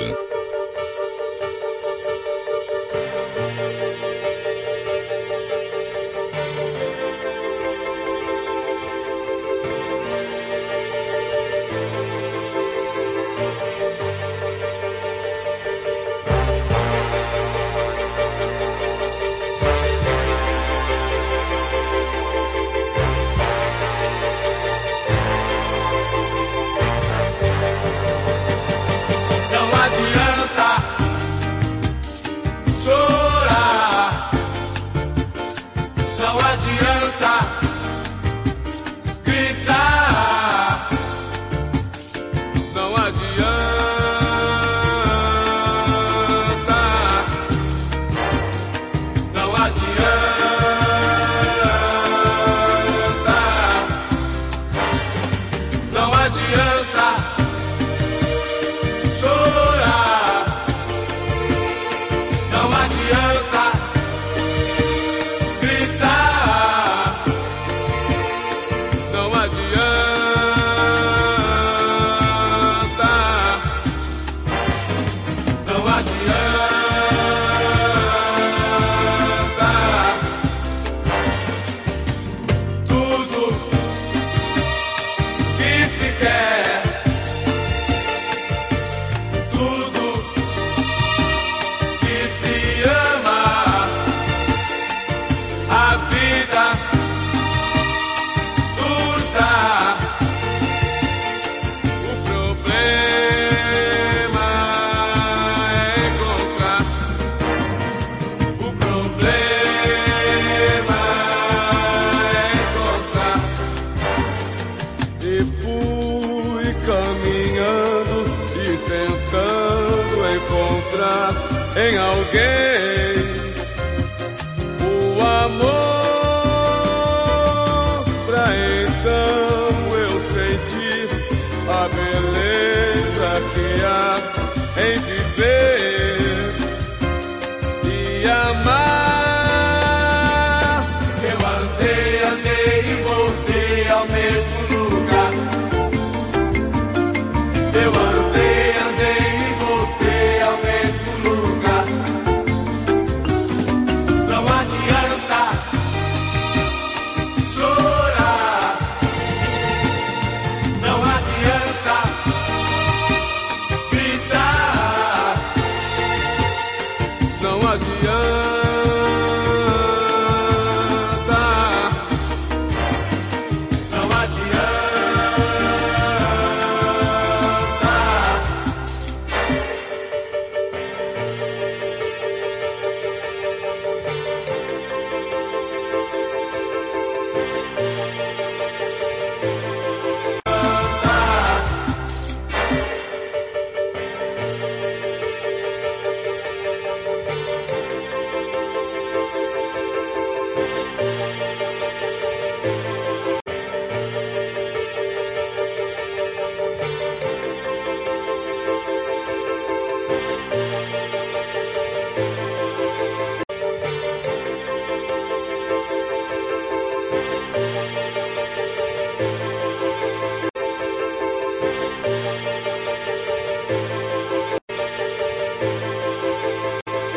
again. 122.31 122.60